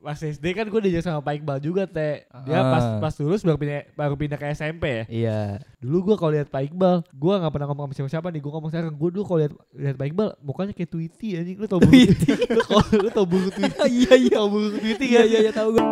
pas 0.00 0.16
SD 0.16 0.44
kan 0.50 0.64
gue 0.64 0.80
diajak 0.80 1.04
sama 1.04 1.20
Pak 1.20 1.34
Iqbal 1.36 1.58
juga 1.58 1.84
teh 1.84 2.24
dia 2.42 2.60
pas 2.64 2.80
Ah. 2.80 2.98
pas 2.98 3.12
lulus 3.14 3.40
baru 3.40 3.54
pindah 3.54 3.84
baru 3.92 4.14
pindah 4.14 4.34
ke 4.34 4.48
SMP 4.50 4.84
ya 4.88 5.04
Iya. 5.06 5.40
dulu 5.76 5.96
gue 6.02 6.16
kalau 6.16 6.32
lihat 6.32 6.48
Pak 6.48 6.62
Iqbal 6.66 7.04
gue 7.06 7.34
nggak 7.36 7.52
pernah 7.52 7.68
ngomong 7.68 7.86
sama 7.86 8.08
siapa 8.08 8.08
siapa 8.10 8.28
nih 8.28 8.40
gue 8.40 8.48
ngomong 8.50 8.70
sekarang 8.70 8.92
gue 8.92 9.08
dulu 9.10 9.22
kalau 9.22 9.38
lihat 9.38 9.52
lihat 9.72 9.96
Pak 9.96 10.06
Iqbal 10.08 10.28
mukanya 10.40 10.72
kayak 10.72 10.88
Tweety 10.88 11.28
anjing 11.36 11.56
lu 11.56 11.66
tau 11.66 11.78
bulu 11.84 12.00
lu 13.04 13.08
tau 13.10 13.24
bulu 13.24 13.48
Tweety 13.50 13.76
Iya 13.86 14.12
iya. 14.18 14.36
tau 14.36 14.48
bulu 14.48 14.68
Tweety 14.74 15.04
Iya 15.06 15.22
iya 15.22 15.38
iya 15.44 15.52
tahu 15.52 15.68
gue. 15.70 15.84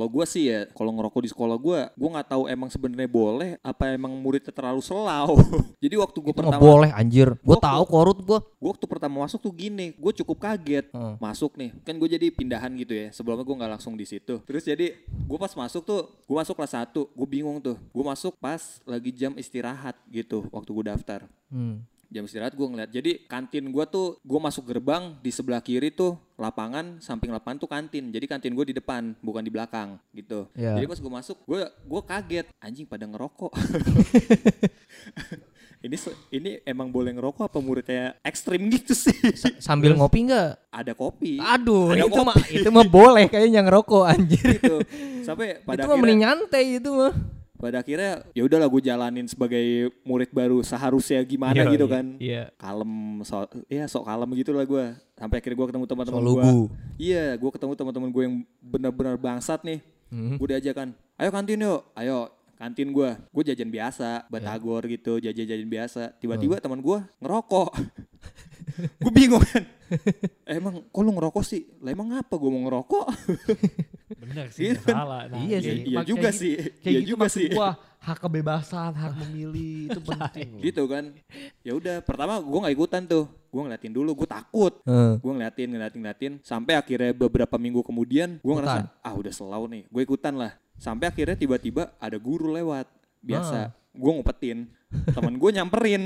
Kalau 0.00 0.16
gue 0.16 0.24
sih 0.24 0.48
ya, 0.48 0.64
kalau 0.72 0.96
ngerokok 0.96 1.20
di 1.20 1.28
sekolah 1.28 1.60
gue, 1.60 1.92
gue 1.92 2.08
nggak 2.08 2.32
tahu 2.32 2.48
emang 2.48 2.72
sebenarnya 2.72 3.04
boleh 3.04 3.60
apa 3.60 3.92
emang 3.92 4.16
muridnya 4.16 4.48
terlalu 4.48 4.80
selau. 4.80 5.36
Jadi 5.84 5.92
waktu 6.00 6.16
gue 6.24 6.32
pertama, 6.32 6.56
boleh 6.56 6.88
anjir. 6.88 7.36
Gue 7.44 7.60
tahu 7.60 7.84
korut 7.84 8.16
gue. 8.16 8.40
gue 8.40 8.70
waktu 8.72 8.88
pertama 8.88 9.28
masuk 9.28 9.44
tuh 9.44 9.52
gini, 9.52 9.92
gue 9.92 10.12
cukup 10.24 10.40
kaget 10.40 10.88
Heeh. 10.88 11.20
masuk 11.20 11.52
nih, 11.60 11.76
kan 11.84 12.00
gue 12.00 12.08
jadi 12.16 12.32
pindahan 12.32 12.72
gitu 12.80 12.96
ya. 12.96 13.12
Sebelumnya 13.12 13.44
gue 13.44 13.56
nggak 13.60 13.72
langsung 13.76 13.92
di 13.92 14.08
situ. 14.08 14.40
Terus 14.48 14.64
jadi 14.64 14.96
gue 15.04 15.36
pas 15.36 15.52
masuk 15.52 15.84
tuh, 15.84 16.08
gue 16.24 16.36
masuk 16.40 16.56
kelas 16.56 16.72
1 16.80 16.96
gue 16.96 17.28
bingung 17.28 17.60
tuh. 17.60 17.76
Gue 17.92 18.00
masuk 18.00 18.40
pas 18.40 18.80
lagi 18.88 19.12
jam 19.12 19.36
istirahat 19.36 20.00
gitu, 20.08 20.48
waktu 20.48 20.70
gue 20.72 20.84
daftar. 20.96 21.28
Hmm. 21.52 21.84
Jam 22.10 22.26
istirahat 22.26 22.58
gue 22.58 22.66
ngeliat. 22.66 22.90
Jadi 22.90 23.24
kantin 23.30 23.70
gue 23.70 23.84
tuh 23.86 24.18
gue 24.20 24.40
masuk 24.42 24.66
gerbang 24.66 25.14
di 25.22 25.30
sebelah 25.30 25.62
kiri 25.62 25.94
tuh 25.94 26.18
lapangan 26.34 26.98
samping 26.98 27.30
lapangan 27.30 27.62
tuh 27.62 27.70
kantin. 27.70 28.10
Jadi 28.10 28.26
kantin 28.26 28.52
gue 28.52 28.66
di 28.68 28.74
depan 28.74 29.14
bukan 29.22 29.40
di 29.46 29.50
belakang 29.54 29.96
gitu. 30.10 30.50
Iya. 30.58 30.82
jadi 30.82 30.86
pas 30.90 30.98
gue 30.98 31.12
masuk 31.22 31.38
gue 31.46 31.60
gue 31.70 32.00
kaget. 32.04 32.46
Anjing 32.58 32.84
pada 32.84 33.06
ngerokok. 33.06 33.54
Ini 35.80 35.96
ini 36.28 36.50
emang 36.68 36.92
boleh 36.92 37.16
ngerokok 37.16 37.48
apa 37.48 37.56
muridnya 37.56 38.12
ekstrim 38.20 38.68
gitu 38.68 38.92
sih? 38.92 39.16
Sambil 39.56 39.96
ngopi 39.96 40.28
nggak? 40.28 40.68
ada 40.68 40.92
kopi. 40.92 41.40
Aduh, 41.40 41.96
Ada 41.96 42.04
itu 42.04 42.20
mah 42.20 42.36
itu 42.52 42.68
mah 42.68 42.84
boleh 42.84 43.24
kayaknya 43.32 43.64
ngerokok 43.64 44.04
anjir. 44.04 44.60
gitu. 44.60 44.76
Sampai 45.24 45.64
pada 45.64 45.82
itu 45.82 45.88
mah 45.88 45.96
mending 45.96 46.20
nyantai 46.20 46.64
itu 46.76 46.90
mah. 46.92 47.39
Pada 47.60 47.76
akhirnya 47.78 48.24
ya 48.32 48.42
udahlah 48.42 48.66
gue 48.66 48.82
jalanin 48.82 49.24
sebagai 49.24 49.62
murid 50.00 50.30
baru 50.30 50.58
seharusnya 50.60 51.20
gimana 51.22 51.52
Iya, 51.54 51.70
gitu 51.70 51.84
iya, 51.84 51.92
kan. 51.92 52.06
Iya. 52.16 52.42
kalem 52.56 52.92
so 53.20 53.36
ya 53.66 53.84
sok 53.84 54.02
kalem 54.02 54.30
gitu 54.34 54.50
lah 54.50 54.64
gue 54.64 54.84
sampai 55.14 55.36
akhirnya 55.38 55.56
gue 55.56 55.68
ketemu 55.68 55.84
teman-teman 55.86 56.18
Sok 56.18 56.32
gue 56.32 56.44
iya 56.96 57.24
gue 57.34 57.50
ketemu 57.50 57.72
teman-teman 57.74 58.08
gue 58.08 58.22
yang 58.24 58.36
benar-benar 58.58 59.14
bangsat 59.14 59.60
nih. 59.60 59.78
Hmm. 60.08 60.34
gue 60.34 60.46
diajakan 60.48 60.90
ayo 61.14 61.30
kantin 61.30 61.60
yuk. 61.60 61.80
Ayo 61.94 62.18
kantin 62.56 62.88
gue 62.90 63.10
gue 63.14 63.42
jajan 63.46 63.68
biasa 63.68 64.24
batagor 64.26 64.82
gitu 64.84 65.16
jajan 65.16 65.46
jajan 65.46 65.68
biasa. 65.68 66.02
Tiba-tiba 66.16 66.56
Hmm. 66.56 66.64
teman 66.64 66.80
gue 66.80 66.98
ngerokok. 67.20 67.70
Gue 68.96 69.12
bingung 69.12 69.42
kan. 69.42 69.60
"Eh, 69.60 69.79
emang 70.50 70.84
kok 70.84 71.00
lu 71.00 71.10
ngerokok 71.10 71.42
sih? 71.42 71.62
Lah 71.78 71.90
emang 71.90 72.14
apa 72.14 72.32
gue 72.32 72.50
mau 72.50 72.62
ngerokok? 72.62 73.04
Bener 74.20 74.46
sih 74.50 74.70
Gitu 74.70 74.82
kan. 74.84 74.94
salah 74.96 75.22
nah, 75.26 75.38
Iya 75.38 75.58
kayak 75.58 75.62
sih. 75.62 75.76
Iya 75.80 75.96
kayak 75.96 76.06
juga 76.06 76.28
gitu- 76.28 76.38
sih. 76.38 76.54
kayak 76.54 76.84
Iya 76.84 77.00
gitu 77.00 77.10
juga 77.10 77.26
sih. 77.28 77.48
gua 77.50 77.70
hak 78.00 78.16
kebebasan 78.18 78.92
hak 78.96 79.12
memilih 79.14 79.92
itu 79.92 80.00
penting 80.08 80.48
gitu 80.62 80.82
kan. 80.86 81.04
Ya 81.60 81.72
udah 81.74 81.96
pertama 82.00 82.38
gue 82.38 82.58
nggak 82.58 82.74
ikutan 82.74 83.02
tuh. 83.04 83.24
Gue 83.50 83.60
ngeliatin 83.60 83.92
dulu 83.92 84.10
gue 84.14 84.28
takut. 84.28 84.72
Heeh. 84.82 85.12
gue 85.16 85.32
ngeliatin 85.32 85.68
ngeliatin 85.68 86.00
ngeliatin. 86.00 86.32
Sampai 86.40 86.74
akhirnya 86.74 87.12
beberapa 87.12 87.56
minggu 87.56 87.82
kemudian 87.82 88.38
gue 88.38 88.52
ngerasa 88.52 88.88
ah 88.96 89.14
udah 89.14 89.30
selau 89.30 89.64
nih. 89.66 89.84
Gue 89.86 90.02
ikutan 90.02 90.34
lah. 90.34 90.54
Sampai 90.76 91.06
akhirnya 91.06 91.34
tiba-tiba 91.34 91.92
ada 91.96 92.16
guru 92.16 92.50
lewat. 92.50 92.88
Biasa 93.20 93.68
gue 93.90 94.10
ngumpetin 94.10 94.70
teman 95.12 95.34
gue 95.34 95.50
nyamperin. 95.52 96.02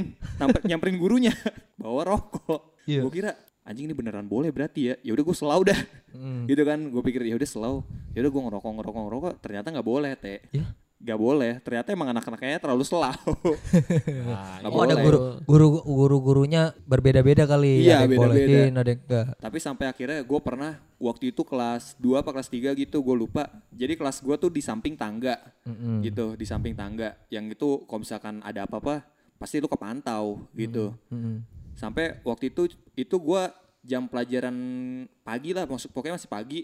Nyamperin 0.65 0.97
gurunya. 0.97 1.33
Bawa 1.77 2.03
rokok. 2.07 2.75
Iya. 2.85 3.01
gue 3.01 3.13
kira 3.15 3.33
anjing 3.65 3.85
ini 3.85 3.93
beneran 3.93 4.25
boleh 4.25 4.49
berarti 4.49 4.81
ya 4.87 4.95
ya 5.01 5.11
udah 5.11 5.25
gue 5.25 5.37
selau 5.37 5.63
dah 5.63 5.81
Hmm. 6.13 6.47
gitu 6.47 6.63
kan 6.63 6.79
gue 6.79 7.03
pikir 7.03 7.25
ya 7.25 7.35
udah 7.35 7.45
selau 7.45 7.83
ya 8.11 8.21
udah 8.21 8.31
gue 8.31 8.43
ngerokok 8.45 8.71
ngerokok 8.73 9.03
ngerokok 9.03 9.33
ternyata 9.41 9.67
nggak 9.69 9.83
boleh 9.85 10.13
teh 10.15 10.39
Ya. 10.49 10.63
nggak 10.97 11.19
boleh 11.19 11.53
ternyata 11.59 11.91
emang 11.91 12.09
anak-anaknya 12.09 12.57
terlalu 12.57 12.81
selau 12.83 13.11
Nah, 14.25 14.61
Nggak 14.61 14.71
Oh 14.71 14.81
ada 14.81 14.95
boleh. 14.95 15.03
guru 15.03 15.19
guru 15.43 15.67
guru 15.83 16.17
gurunya 16.23 16.63
berbeda-beda 16.85 17.45
kali. 17.45 17.83
Iya, 17.83 18.01
ada 18.01 18.07
beda-beda. 18.07 18.57
ada 18.73 18.87
yang 18.87 19.01
enggak. 19.01 19.27
tapi 19.37 19.59
sampai 19.59 19.85
akhirnya 19.87 20.21
gue 20.21 20.41
pernah 20.41 20.73
waktu 20.97 21.25
itu 21.29 21.43
kelas 21.43 21.99
2 21.99 22.15
apa 22.17 22.31
kelas 22.31 22.49
3 22.49 22.73
gitu 22.79 22.97
gue 23.01 23.17
lupa 23.19 23.43
jadi 23.71 23.93
kelas 23.95 24.21
gue 24.21 24.37
tuh 24.39 24.49
di 24.49 24.61
samping 24.61 24.95
tangga 24.95 25.35
Mm-mm. 25.65 25.99
gitu 26.01 26.35
di 26.35 26.45
samping 26.45 26.73
tangga 26.73 27.19
yang 27.27 27.45
itu 27.47 27.85
kalau 27.85 28.01
misalkan 28.01 28.39
ada 28.41 28.65
apa-apa 28.65 29.03
pasti 29.35 29.59
lu 29.59 29.67
kepantau 29.67 30.47
gitu 30.53 30.95
Mm-mm. 31.09 31.43
Sampai 31.75 32.23
waktu 32.23 32.51
itu 32.51 32.71
itu 32.95 33.17
gua 33.19 33.51
jam 33.85 34.09
pelajaran 34.09 34.57
pagi 35.21 35.53
lah 35.53 35.69
maksud 35.69 35.93
pokoknya 35.93 36.17
masih 36.17 36.31
pagi 36.31 36.61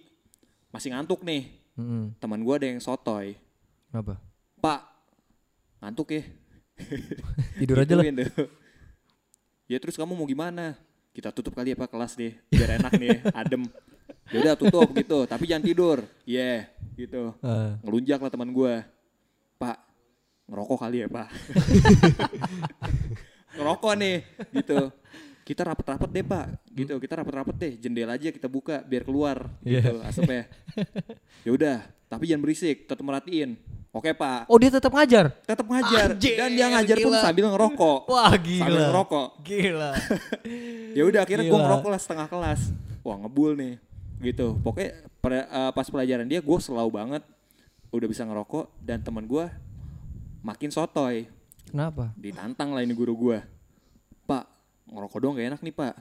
masih 0.70 0.94
ngantuk 0.94 1.26
nih. 1.26 1.58
Mm-mm. 1.78 2.12
teman 2.18 2.42
gua 2.42 2.58
ada 2.58 2.66
yang 2.66 2.82
sotoy. 2.82 3.38
Apa? 3.90 4.18
pak 4.60 4.84
ngantuk 5.80 6.12
ya? 6.12 6.22
Tidur 7.60 7.80
aja 7.80 7.94
lah. 7.96 8.04
Ya 9.64 9.78
terus 9.80 9.96
kamu 9.96 10.12
mau 10.12 10.28
gimana? 10.28 10.76
Kita 11.16 11.32
tutup 11.32 11.56
kali 11.56 11.72
ya 11.72 11.76
pak 11.78 11.90
kelas 11.90 12.14
deh 12.14 12.36
biar 12.52 12.78
enak 12.78 12.92
nih 13.00 13.18
adem. 13.40 13.64
Ya 14.30 14.38
udah 14.46 14.54
tutup 14.54 14.86
gitu 14.94 15.26
tapi 15.26 15.48
jangan 15.48 15.64
tidur. 15.64 15.98
Yeah 16.28 16.68
gitu. 16.98 17.32
Ah. 17.40 17.80
ngelunjak 17.80 18.20
lah 18.20 18.30
teman 18.30 18.52
gua. 18.52 18.84
Pak 19.56 19.90
ngerokok 20.50 20.78
kali 20.82 21.06
ya 21.06 21.08
pak 21.08 21.30
ngerokok 23.56 23.92
nih 23.98 24.16
gitu. 24.60 24.90
Kita 25.40 25.66
rapet-rapet 25.66 26.10
deh 26.14 26.22
pak. 26.22 26.46
Gitu 26.70 26.94
kita 27.02 27.12
rapet-rapet 27.18 27.56
deh. 27.58 27.72
Jendela 27.82 28.14
aja 28.14 28.30
kita 28.30 28.46
buka 28.46 28.86
biar 28.86 29.02
keluar. 29.02 29.50
Gitu 29.62 29.98
asapnya. 30.02 30.46
Ya 31.40 31.56
udah 31.56 31.76
tapi 32.06 32.28
jangan 32.28 32.42
berisik. 32.44 32.84
Tetap 32.86 33.02
merhatiin. 33.02 33.56
Oke 33.90 34.14
pak. 34.14 34.46
Oh 34.46 34.54
dia 34.60 34.70
tetap 34.70 34.94
ngajar. 34.94 35.34
tetap 35.42 35.66
ngajar. 35.66 36.14
Anjir, 36.14 36.38
dan 36.38 36.50
dia 36.54 36.66
ngajar 36.70 36.96
pun 37.02 37.10
gila. 37.10 37.20
sambil 37.26 37.44
ngerokok. 37.50 38.00
Wah 38.12 38.30
sambil 38.38 38.82
ngerokok. 38.94 39.28
Gila. 39.42 39.92
ya 40.94 41.02
udah 41.02 41.20
akhirnya 41.26 41.44
gue 41.48 41.58
Gila. 41.58 41.64
ngerokok 41.66 41.88
lah 41.90 42.00
setengah 42.00 42.26
kelas. 42.30 42.60
Wah 43.02 43.16
ngebul 43.18 43.58
nih. 43.58 43.74
Gitu. 44.22 44.46
Pokoknya 44.62 44.90
pre- 45.18 45.48
eh, 45.50 45.70
pas 45.74 45.86
pelajaran 45.90 46.28
dia 46.28 46.38
gue 46.38 46.58
selalu 46.62 46.90
banget. 46.94 47.22
Udah 47.90 48.06
bisa 48.06 48.22
ngerokok 48.22 48.70
dan 48.86 49.02
teman 49.02 49.26
gue 49.26 49.50
makin 50.46 50.70
sotoy 50.70 51.26
Kenapa? 51.70 52.10
ditantang 52.18 52.74
lah 52.74 52.82
ini 52.82 52.92
guru 52.92 53.14
gue 53.14 53.38
pak 54.26 54.44
ngerokok 54.86 55.18
dong 55.22 55.34
gak 55.38 55.46
enak 55.54 55.60
nih 55.62 55.74
pak 55.74 55.94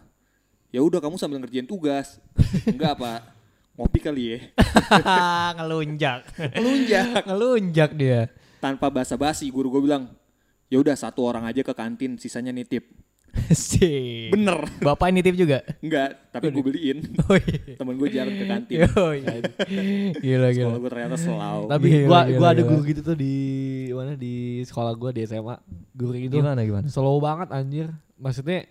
ya 0.70 0.82
udah 0.82 0.98
kamu 0.98 1.16
sambil 1.18 1.38
ngerjain 1.42 1.66
tugas 1.66 2.18
enggak 2.66 2.98
pak 2.98 3.20
ngopi 3.74 4.00
kali 4.02 4.24
ya 4.28 4.40
Ngelunjak. 5.58 6.22
Ngelunjak. 6.36 7.24
Ngelunjak 7.26 7.92
dia. 7.96 8.22
tanpa 8.60 8.92
basa-basi 8.92 9.48
guru 9.48 9.72
gue 9.72 9.82
bilang 9.88 10.12
ya 10.68 10.78
udah 10.78 10.92
satu 10.94 11.24
orang 11.24 11.48
aja 11.48 11.64
ke 11.64 11.72
kantin 11.72 12.20
sisanya 12.20 12.52
nitip 12.52 12.84
Sih. 13.70 14.30
bener 14.30 14.66
Bapak 14.78 15.10
nitip 15.10 15.34
juga. 15.34 15.62
enggak 15.80 16.30
tapi 16.30 16.50
gue 16.50 16.64
beliin 16.64 16.98
Oh 17.24 17.36
iya. 17.36 17.76
temen 17.76 17.96
gue 17.96 18.10
jarang 18.10 18.34
ke 18.34 18.46
kantin 18.46 18.78
Oh 19.00 19.12
iya. 19.12 19.36
Gila 20.16 20.48
gila. 20.50 20.68
sekolah 20.68 20.78
gue 20.78 20.90
ternyata 20.90 21.18
selalu 21.18 21.64
Tapi 21.68 21.86
Gila, 21.88 22.06
gua 22.06 22.20
gila, 22.22 22.36
gua 22.36 22.48
ada 22.48 22.58
gila. 22.58 22.70
guru 22.70 22.82
gitu 22.86 23.02
tuh 23.02 23.16
di 23.16 23.34
mana 23.90 24.14
di 24.14 24.34
sekolah 24.62 24.92
gua 24.94 25.10
di 25.10 25.22
SMA. 25.24 25.56
Guru 25.92 26.16
itu 26.16 26.36
Gimana 26.36 26.62
gimana? 26.62 26.86
slow 26.86 27.18
banget 27.18 27.50
anjir. 27.50 27.88
Maksudnya 28.16 28.68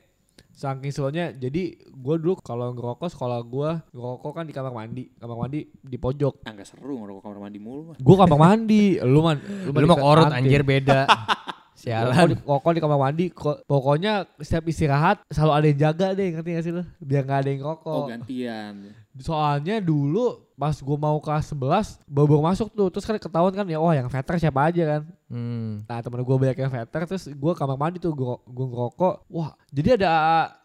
saking 0.51 0.91
slownya 0.91 1.31
jadi 1.31 1.63
gua 1.93 2.15
dulu 2.15 2.35
kalau 2.37 2.71
ngerokok 2.73 3.07
sekolah 3.09 3.39
gua 3.41 3.79
ngerokok 3.89 4.33
kan 4.33 4.43
di 4.43 4.51
kamar 4.51 4.73
mandi 4.73 5.07
kamar 5.13 5.37
mandi 5.39 5.61
di 5.71 5.97
pojok 5.97 6.43
Ah, 6.43 6.51
nggak 6.51 6.67
seru 6.67 6.99
ngerokok 6.99 7.23
kamar 7.25 7.39
mandi 7.41 7.59
mulu 7.59 7.95
gua 7.97 8.17
kamar 8.21 8.39
mandi 8.41 8.99
lu 8.99 9.21
man 9.21 9.39
lu, 9.39 9.71
Lu 9.71 9.87
mau 9.87 9.95
korut 9.97 10.27
anjir 10.29 10.63
beda. 10.63 11.07
Sialan. 11.79 12.27
di, 12.27 12.35
rokok 12.41 12.71
di 12.71 12.81
kamar 12.81 12.99
mandi 12.99 13.25
ko- 13.31 13.63
pokoknya 13.63 14.27
setiap 14.37 14.67
istirahat 14.67 15.23
selalu 15.29 15.53
ada 15.53 15.67
yang 15.67 15.79
jaga 15.81 16.07
deh 16.11 16.27
ngerti 16.29 16.51
gak 16.51 16.65
sih 16.65 16.73
lu 16.73 16.83
biar 16.99 17.23
nggak 17.23 17.39
ada 17.39 17.49
yang 17.49 17.63
Oh, 17.63 17.71
rokok 17.71 18.03
gantian. 18.09 18.75
soalnya 19.17 19.79
dulu 19.79 20.27
pas 20.53 20.75
gua 20.77 20.95
mau 20.97 21.19
kelas 21.19 21.47
11 21.49 22.03
baru 22.05 22.39
masuk 22.41 22.69
tuh 22.69 22.89
terus 22.89 23.03
kan 23.03 23.15
ketahuan 23.15 23.51
kan 23.53 23.63
ya 23.65 23.79
wah 23.79 23.91
yang 23.93 24.07
veter 24.07 24.37
siapa 24.39 24.61
aja 24.65 24.85
kan 24.89 25.03
Hmm. 25.29 25.85
Nah 25.85 26.01
temen 26.01 26.19
gue 26.19 26.37
banyak 26.37 26.57
yang 26.57 26.73
veter 26.73 27.03
terus 27.05 27.29
gue 27.29 27.53
kamar 27.53 27.77
mandi 27.77 27.99
tuh 27.99 28.11
gue 28.11 28.25
gue 28.43 28.67
ngerokok. 28.67 29.29
Wah 29.29 29.53
jadi 29.69 29.95
ada 29.95 30.11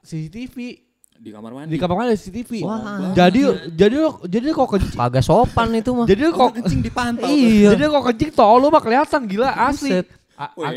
CCTV 0.01 0.55
Di 1.15 1.29
kamar 1.29 1.51
mandi. 1.53 1.69
di 1.69 1.77
kamar 1.77 1.95
mandi 1.97 2.09
ada 2.09 2.17
CCTV. 2.17 2.51
Wah, 2.61 3.11
jadi 3.11 3.41
jadi 3.69 3.95
lo 3.97 4.23
jadi 4.23 4.43
lo 4.45 4.55
kok 4.57 4.69
kencing. 4.73 4.95
Kagak 4.97 5.19
sopan 5.21 5.67
itu 5.73 5.91
mah. 5.91 6.03
Jadi 6.05 6.21
lo 6.21 6.31
kok 6.33 6.51
kencing 6.53 6.79
dipantau. 6.81 7.27
Iya. 7.27 7.71
jadi 7.71 7.81
lo 7.83 7.91
kok 7.93 8.05
kencing 8.09 8.31
tol 8.31 8.55
lo 8.55 8.67
mah 8.67 8.79
kelihatan 8.79 9.21
gila 9.25 9.51
asli. 9.51 9.91
Buset. 9.93 10.07
A- 10.35 10.49
a-. 10.51 10.73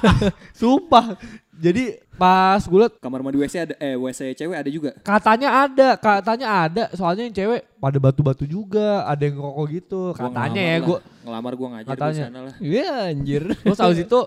Sumpah. 0.52 1.16
Jadi 1.52 2.00
pas 2.16 2.56
gue 2.58 2.78
liat 2.78 2.96
kamar 2.96 3.20
mandi 3.20 3.36
WC 3.36 3.54
ada 3.60 3.74
eh 3.76 3.92
WC 3.92 4.32
cewek 4.34 4.56
ada 4.56 4.70
juga. 4.70 4.90
katanya 4.98 5.48
ada, 5.62 5.88
katanya 5.94 6.46
ada. 6.64 6.84
Soalnya 6.94 7.28
yang 7.28 7.36
cewek 7.36 7.60
pada 7.76 7.98
batu-batu 7.98 8.44
juga, 8.44 9.04
ada 9.04 9.20
yang 9.20 9.36
ngerokok 9.36 9.66
gitu. 9.70 10.00
Gua 10.10 10.16
Katanya 10.26 10.62
ya 10.62 10.76
gue. 10.78 10.98
ngelamar 11.20 11.52
gua 11.54 11.68
ngajar 11.70 11.84
di 11.86 11.92
Katanya. 11.92 12.24
sana 12.26 12.40
lah. 12.42 12.54
Iya 12.56 12.88
anjir. 13.12 13.42
Terus 13.62 13.76
abis 13.78 14.00
itu 14.02 14.20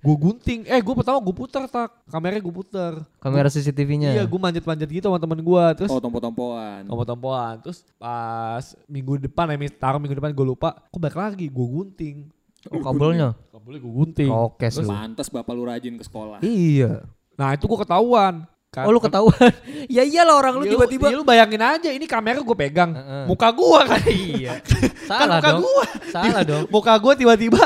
gue 0.00 0.16
gunting. 0.16 0.60
Eh 0.64 0.80
gue 0.80 0.94
pertama 0.96 1.20
gue 1.20 1.34
puter 1.36 1.62
tak, 1.68 1.94
kameranya 2.08 2.40
gue 2.40 2.54
puter. 2.56 2.92
Kamera 3.20 3.46
CCTV-nya. 3.46 4.10
Iya, 4.10 4.24
gue 4.24 4.40
manjat-manjat 4.40 4.88
gitu 4.88 5.06
sama 5.06 5.20
temen 5.20 5.38
gue. 5.38 5.64
Terus 5.76 5.90
Oh, 5.92 6.00
tompo-tompoan. 6.00 6.88
tompo-tompoan. 6.88 7.54
Terus 7.60 7.86
pas 7.94 8.64
minggu 8.86 9.20
depan, 9.20 9.46
ya 9.46 9.56
mis- 9.56 9.76
taruh 9.76 10.00
minggu 10.00 10.16
depan 10.16 10.32
gue 10.32 10.46
lupa. 10.48 10.74
Kok 10.88 10.98
balik 10.98 11.14
lagi, 11.14 11.46
gue 11.46 11.66
gunting. 11.68 12.16
Oh, 12.68 12.78
kabelnya. 12.78 13.32
Kabelnya 13.48 13.80
gue 13.80 13.92
gunting. 13.94 14.28
Rokes 14.28 14.74
lu. 14.76 14.88
Pantes 14.88 15.26
bapak 15.26 15.52
lu 15.52 15.64
rajin 15.64 15.94
ke 15.94 16.04
sekolah. 16.04 16.38
Iya. 16.40 17.08
Nah 17.34 17.56
itu 17.56 17.64
gue 17.64 17.78
ketahuan. 17.78 18.44
Kan- 18.68 18.84
Oh 18.84 18.92
lu 18.92 19.00
ketahuan. 19.00 19.50
ya 19.90 20.02
iyalah 20.02 20.36
orang 20.36 20.54
lu 20.56 20.64
Iya, 20.64 20.72
tiba-tiba. 20.76 21.06
iya, 21.08 21.16
lu 21.16 21.24
bayangin 21.24 21.58
aja 21.58 21.88
ini 21.88 22.04
kamera 22.04 22.38
gue 22.38 22.54
pegang. 22.54 22.92
Heeh. 22.92 23.24
Muka 23.26 23.48
gue 23.50 23.80
kan. 23.82 24.00
Iya. 24.36 24.52
Salah 25.02 25.38
muka 25.38 25.48
dong. 25.48 25.60
gua. 25.60 25.84
Salah 26.06 26.42
dong. 26.44 26.64
Muka 26.74 26.92
gue 26.94 27.12
tiba-tiba 27.16 27.64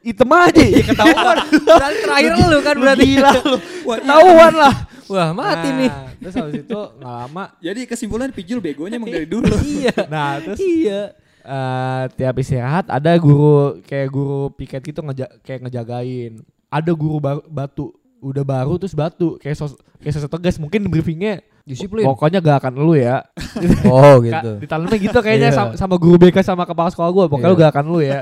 hitam 0.00 0.30
aja. 0.30 0.62
Ya 0.62 0.80
ketahuan. 0.82 1.36
Berarti 1.60 1.98
terakhir 2.00 2.32
lu 2.40 2.58
kan 2.60 2.76
berarti. 2.76 3.04
Gila 3.06 3.30
lu. 3.42 3.56
Wah, 3.84 3.96
iya. 3.96 3.96
Ketahuan 3.98 4.52
lah. 4.54 4.74
Wah 5.06 5.28
mati 5.34 5.66
Nah, 5.66 5.76
nih. 5.76 5.90
Terus 6.20 6.34
habis 6.36 6.54
itu 6.62 6.78
nggak 6.78 7.12
lama. 7.18 7.44
Jadi 7.58 7.80
kesimpulan 7.82 8.28
Pijul 8.30 8.58
begonya 8.60 8.94
emang 8.94 9.10
dari 9.10 9.26
dulu. 9.26 9.50
iya. 9.60 9.90
Nah 10.06 10.38
terus 10.38 10.56
Iya. 10.56 11.00
Eh 11.42 12.04
tiap 12.12 12.34
istirahat 12.36 12.86
ada 12.86 13.12
guru 13.14 13.80
kayak 13.82 14.08
guru 14.08 14.50
piket 14.50 14.80
gitu 14.82 15.00
ngeja 15.00 15.26
kayak 15.40 15.64
ngejagain. 15.64 16.40
Ada 16.66 16.92
guru 16.92 17.18
ba- 17.18 17.42
batu 17.42 17.90
udah 18.20 18.42
baru 18.42 18.76
terus 18.76 18.92
batu 18.92 19.36
kayak 19.36 19.56
sos 19.56 19.72
kayak 19.96 20.12
sosok 20.14 20.30
tegas 20.30 20.56
mungkin 20.56 20.84
briefingnya 20.86 21.40
Disiplin. 21.62 22.04
pokoknya 22.04 22.38
gak 22.38 22.60
akan 22.60 22.74
lu 22.78 22.92
ya 22.92 23.24
Oh 23.88 24.20
gitu. 24.20 24.60
ditanamnya 24.60 24.98
gitu 24.98 25.18
kayaknya 25.18 25.48
Iya. 25.48 25.56
sama, 25.56 25.70
sama 25.74 25.94
guru 25.96 26.20
BK 26.20 26.42
sama 26.42 26.64
kepala 26.64 26.88
sekolah 26.88 27.08
gue 27.10 27.24
pokoknya 27.26 27.48
Iya. 27.48 27.56
lu 27.56 27.62
gak 27.62 27.72
akan 27.72 27.86
lu 27.86 28.00
ya 28.02 28.20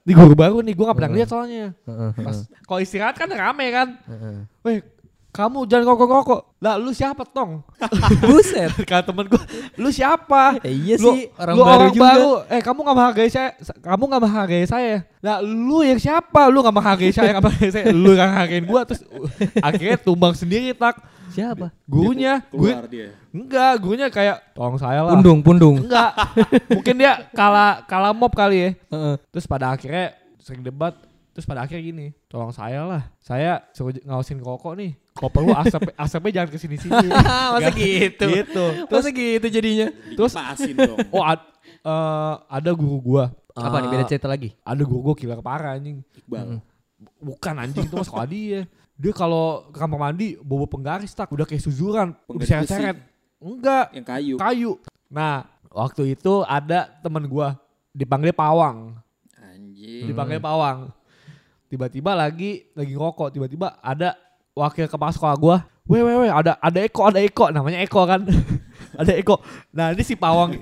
di 0.00 0.12
guru 0.12 0.34
baru 0.34 0.62
nih 0.62 0.70
gue 0.70 0.84
gak 0.84 0.94
pernah 0.94 1.12
lihat 1.12 1.28
soalnya 1.28 1.74
pas 2.14 2.36
kalau 2.62 2.78
istirahat 2.78 3.14
kan 3.16 3.26
rame 3.26 3.66
kan 3.68 3.88
heeh. 4.06 4.36
weh 4.62 4.78
kamu 5.30 5.62
jangan 5.64 5.84
ngokok-ngokok 5.86 6.40
lah 6.58 6.74
lu 6.74 6.90
siapa 6.90 7.22
tong 7.24 7.62
Buset. 8.22 8.74
kata 8.88 9.06
temen 9.06 9.24
gue 9.24 9.42
lu 9.76 9.88
siapa 9.88 10.58
Eh, 10.60 10.74
iya 10.74 10.94
Lu- 10.96 11.14
sih 11.14 11.30
orang 11.32 11.54
lu 11.54 11.62
baru 11.62 11.70
orang 11.72 11.90
juga. 11.90 12.04
baru. 12.04 12.30
Eh 12.46 12.60
kamu 12.60 12.78
gak 12.82 12.96
menghargai 12.96 13.30
saya. 13.30 13.50
Kamu 13.80 14.02
gak 14.06 14.22
menghargai 14.22 14.64
saya. 14.64 14.96
Nah 15.18 15.38
lu 15.38 15.80
yang 15.80 15.96
siapa? 15.96 16.46
Lu 16.46 16.60
gak 16.60 16.72
menghargai 16.72 17.10
saya. 17.10 17.30
Gak 17.32 17.42
menghargai 17.42 17.70
saya. 17.70 17.84
Lu 17.88 18.10
gak 18.12 18.28
menghargain 18.28 18.64
gua. 18.64 18.80
Terus 18.84 19.00
uh, 19.06 19.30
akhirnya 19.64 19.96
tumbang 19.96 20.34
sendiri 20.34 20.70
tak. 20.72 20.98
Siapa? 21.30 21.70
Gurunya. 21.86 22.42
Gue, 22.50 22.74
Keluar 22.74 22.86
dia. 22.86 23.14
enggak. 23.30 23.72
Gurunya 23.78 24.08
kayak 24.08 24.50
tolong 24.50 24.76
saya 24.76 25.00
lah. 25.00 25.14
Pundung, 25.14 25.38
pundung. 25.40 25.76
Enggak. 25.80 26.10
Mungkin 26.68 26.94
dia 26.96 27.12
kalah 27.30 27.86
kalah 27.86 28.10
mob 28.10 28.34
kali 28.34 28.58
ya. 28.58 28.70
Heeh. 28.90 29.14
Terus 29.30 29.46
pada 29.46 29.70
akhirnya 29.70 30.12
sering 30.42 30.60
debat. 30.60 30.92
Terus 31.30 31.46
pada 31.46 31.62
akhirnya 31.62 31.86
gini. 31.86 32.06
Tolong 32.26 32.50
saya 32.50 32.82
lah. 32.82 33.02
Saya 33.22 33.62
suruh 33.70 33.94
ngawasin 34.02 34.42
rokok 34.42 34.74
nih. 34.74 34.98
Kalau 35.20 35.28
perlu 35.30 35.52
asap, 35.52 35.92
asapnya 35.94 36.32
jangan 36.32 36.48
ke 36.48 36.58
sini-sini. 36.58 37.08
Masa 37.52 37.70
gitu? 37.76 38.24
gitu. 38.24 38.64
Masa 38.88 39.08
gitu 39.12 39.46
jadinya? 39.46 39.86
Terus 40.16 40.32
Pasin 40.32 40.72
dong. 40.72 40.96
Oh 41.14 41.20
ad- 41.20 41.44
eh, 41.84 42.34
ada 42.48 42.70
guru 42.72 42.96
gua. 42.98 43.24
Apa 43.52 43.84
nih 43.84 43.88
beda 43.92 44.04
Eh, 44.04 44.08
cerita 44.08 44.24
lagi? 44.24 44.56
Ada 44.64 44.80
guru 44.80 45.12
gua 45.12 45.14
killer 45.14 45.44
parah 45.44 45.76
anjing. 45.76 46.00
Iqbal. 46.16 46.64
Bukan 47.20 47.54
anjing 47.54 47.84
itu 47.84 47.92
mah 47.92 48.06
sekolah 48.06 48.24
dia. 48.24 48.64
Dia 48.96 49.12
kalau 49.12 49.68
ke 49.68 49.76
kamar 49.76 50.08
mandi 50.08 50.36
bobo 50.36 50.64
penggaris 50.64 51.12
tak 51.12 51.28
udah 51.28 51.44
kayak 51.44 51.60
suzuran, 51.60 52.16
Penggaris 52.24 52.48
seret-seret. 52.48 52.96
Enggak, 53.36 53.92
Yang 53.92 54.06
kayu. 54.06 54.34
kayu. 54.36 54.70
Nah, 55.08 55.44
waktu 55.68 56.12
itu 56.12 56.44
ada 56.44 56.88
temen 57.00 57.24
gua 57.24 57.56
dipanggil 57.90 58.32
pawang, 58.32 58.96
Anjing. 59.36 60.04
dipanggil 60.04 60.36
pawang. 60.38 60.92
Tiba-tiba 61.66 62.12
lagi 62.12 62.68
lagi 62.72 62.92
ngerokok, 62.92 63.28
tiba-tiba 63.30 63.80
ada 63.80 64.16
wakil 64.52 64.86
kepala 64.86 65.12
sekolah 65.12 65.36
gua, 65.36 65.56
weh 65.86 66.02
weh 66.02 66.16
weh 66.26 66.30
ada 66.30 66.58
ada 66.58 66.78
Eko 66.80 67.06
ada 67.06 67.18
Eko. 67.18 67.48
Namanya 67.48 67.80
Eko 67.82 68.02
kan. 68.04 68.22
Ada 68.90 69.16
Eko. 69.16 69.40
Nah 69.72 69.96
ini 69.96 70.02
si 70.04 70.12
pawang. 70.12 70.60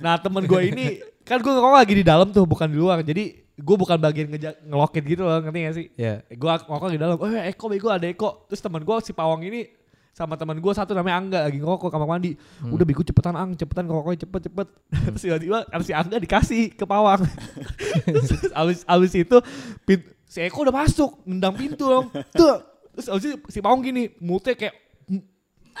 Nah 0.00 0.16
temen 0.16 0.44
gue 0.44 0.60
ini 0.64 1.00
kan 1.24 1.36
gue 1.36 1.52
ngerokok 1.52 1.76
lagi 1.76 1.92
di 1.92 2.04
dalam 2.06 2.32
tuh 2.32 2.48
bukan 2.48 2.72
di 2.72 2.78
luar. 2.78 3.04
Jadi 3.04 3.36
gue 3.52 3.76
bukan 3.76 4.00
bagian 4.00 4.32
ngeja- 4.32 4.56
ngeloket 4.64 5.02
gitu 5.04 5.28
loh 5.28 5.44
ngerti 5.44 5.58
gak 5.60 5.74
sih? 5.76 5.86
Iya. 6.00 6.24
gue 6.24 6.48
ngerokok 6.48 6.88
di 6.94 7.00
dalam 7.00 7.16
oh 7.20 7.28
Eko 7.28 7.64
bego 7.68 7.92
ada 7.92 8.06
Eko. 8.08 8.48
Terus 8.48 8.64
teman 8.64 8.80
gue 8.80 8.96
si 9.04 9.12
pawang 9.12 9.44
ini 9.44 9.68
sama 10.10 10.40
teman 10.40 10.56
gue 10.56 10.72
satu 10.72 10.96
namanya 10.96 11.16
Angga 11.20 11.40
lagi 11.48 11.58
ngerokok 11.60 11.88
kamar 11.92 12.08
mandi. 12.08 12.32
Udah 12.64 12.84
bego 12.86 13.02
cepetan 13.04 13.36
ang 13.36 13.52
cepetan 13.52 13.84
ngerokoknya 13.84 14.24
cepet 14.24 14.40
cepet. 14.48 14.66
Terus 15.12 15.20
tiba-tiba 15.20 15.58
si 15.84 15.92
Angga 15.92 16.16
dikasih 16.16 16.62
ke 16.72 16.84
pawang. 16.88 17.24
Terus 18.08 18.30
abis 18.52 18.78
abis 18.88 19.12
itu 19.16 19.36
pin- 19.84 20.06
si 20.30 20.38
Eko 20.40 20.62
udah 20.62 20.74
masuk 20.76 21.10
nendang 21.26 21.52
pintu 21.52 21.84
dong 21.84 22.06
tuh 22.30 22.62
terus 22.92 23.06
abis 23.08 23.24
itu 23.26 23.36
si 23.48 23.58
pawang 23.58 23.82
gini 23.82 24.14
mulutnya 24.18 24.54
kayak 24.54 24.78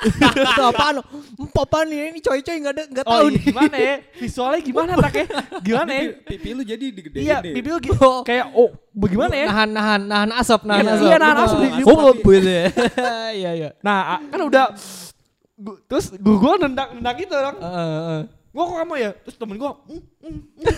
Itu 0.00 0.62
apaan? 0.64 1.04
Apaan 1.52 1.86
nih? 1.86 2.08
Ini 2.08 2.20
coy-coy 2.24 2.56
nggak 2.56 2.72
ada 2.72 2.84
nggak 2.88 3.04
oh 3.04 3.10
tahu 3.10 3.20
iya, 3.20 3.34
nih. 3.36 3.42
gimana 3.44 3.76
ya 3.76 3.94
visualnya 4.16 4.60
gimana 4.62 4.92
taknya 4.96 5.26
gimana 5.66 5.90
ya 5.92 6.02
Pipi, 6.24 6.48
lu 6.50 6.62
jadi 6.64 6.86
digedein 6.88 7.20
iya 7.20 7.36
pipi 7.44 7.68
lu 7.68 7.76
gitu 7.78 8.10
kayak 8.24 8.48
oh 8.54 8.72
bagaimana 8.96 9.34
ya 9.34 9.46
Nahan 9.46 9.70
nahan 9.70 10.00
nahan 10.08 10.30
asap 10.32 10.60
nahan 10.64 10.82
Iya, 10.82 10.92
asap. 10.94 11.04
iya, 11.04 11.16
nahan 11.20 11.36
asap 11.36 11.58
Oh, 11.84 12.12
gitu 12.16 12.30
ya. 12.40 12.64
Iya 13.34 13.50
iya. 13.52 13.68
nah 13.84 14.24
kan 14.24 14.40
udah 14.40 14.64
gu- 15.58 15.80
terus 15.84 16.16
gue 16.16 16.36
gue 16.38 16.52
nendang 16.58 16.88
nendang 16.96 17.16
gitu 17.20 17.34
dong 17.36 17.56
Gua 18.50 18.66
kok 18.66 18.82
kamu 18.82 18.94
ya? 18.98 19.10
Terus 19.22 19.38
temen 19.38 19.54
gua 19.54 19.78
"Mm, 19.86 20.02
mm, 20.02 20.26
mm." 20.26 20.42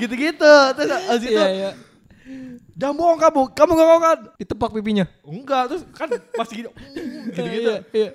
Gitu-gitu 0.00 0.54
Terus 0.78 0.90
abis 1.10 1.26
itu 1.26 1.34
Iya 1.34 1.46
iya. 1.50 1.70
Jangan 2.78 2.94
bohong 2.94 3.18
kamu 3.18 3.42
Kamu 3.58 3.70
gak 3.74 3.88
bohong 3.90 4.02
kan? 4.02 4.18
Ditepak 4.38 4.70
pipinya. 4.70 5.02
Enggak 5.26 5.74
Terus 5.74 5.82
kan 5.90 6.06
masih 6.38 6.62
gini 6.62 6.70
"Mm," 6.70 7.34
Gitu-gitu 7.34 7.70
Iya, 7.74 7.82
iya. 7.90 8.10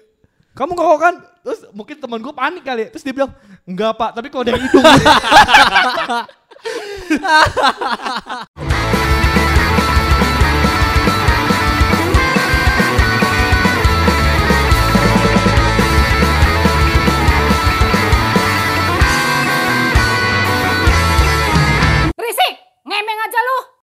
Kamu 0.55 0.71
gak 0.71 0.87
bohong 0.87 1.03
kan? 1.03 1.15
Terus 1.43 1.67
mungkin 1.75 1.99
temen 1.99 2.23
gua 2.23 2.31
panik 2.31 2.63
kali 2.63 2.87
Terus 2.95 3.03
dia 3.03 3.11
bilang 3.11 3.35
Enggak 3.67 3.91
pak 3.99 4.15
Tapi 4.15 4.31
kalau 4.31 4.47
dari 4.47 4.63
hidung 4.63 4.83
Nemeng 22.99 23.15
aja 23.23 23.39
lu. 23.39 23.69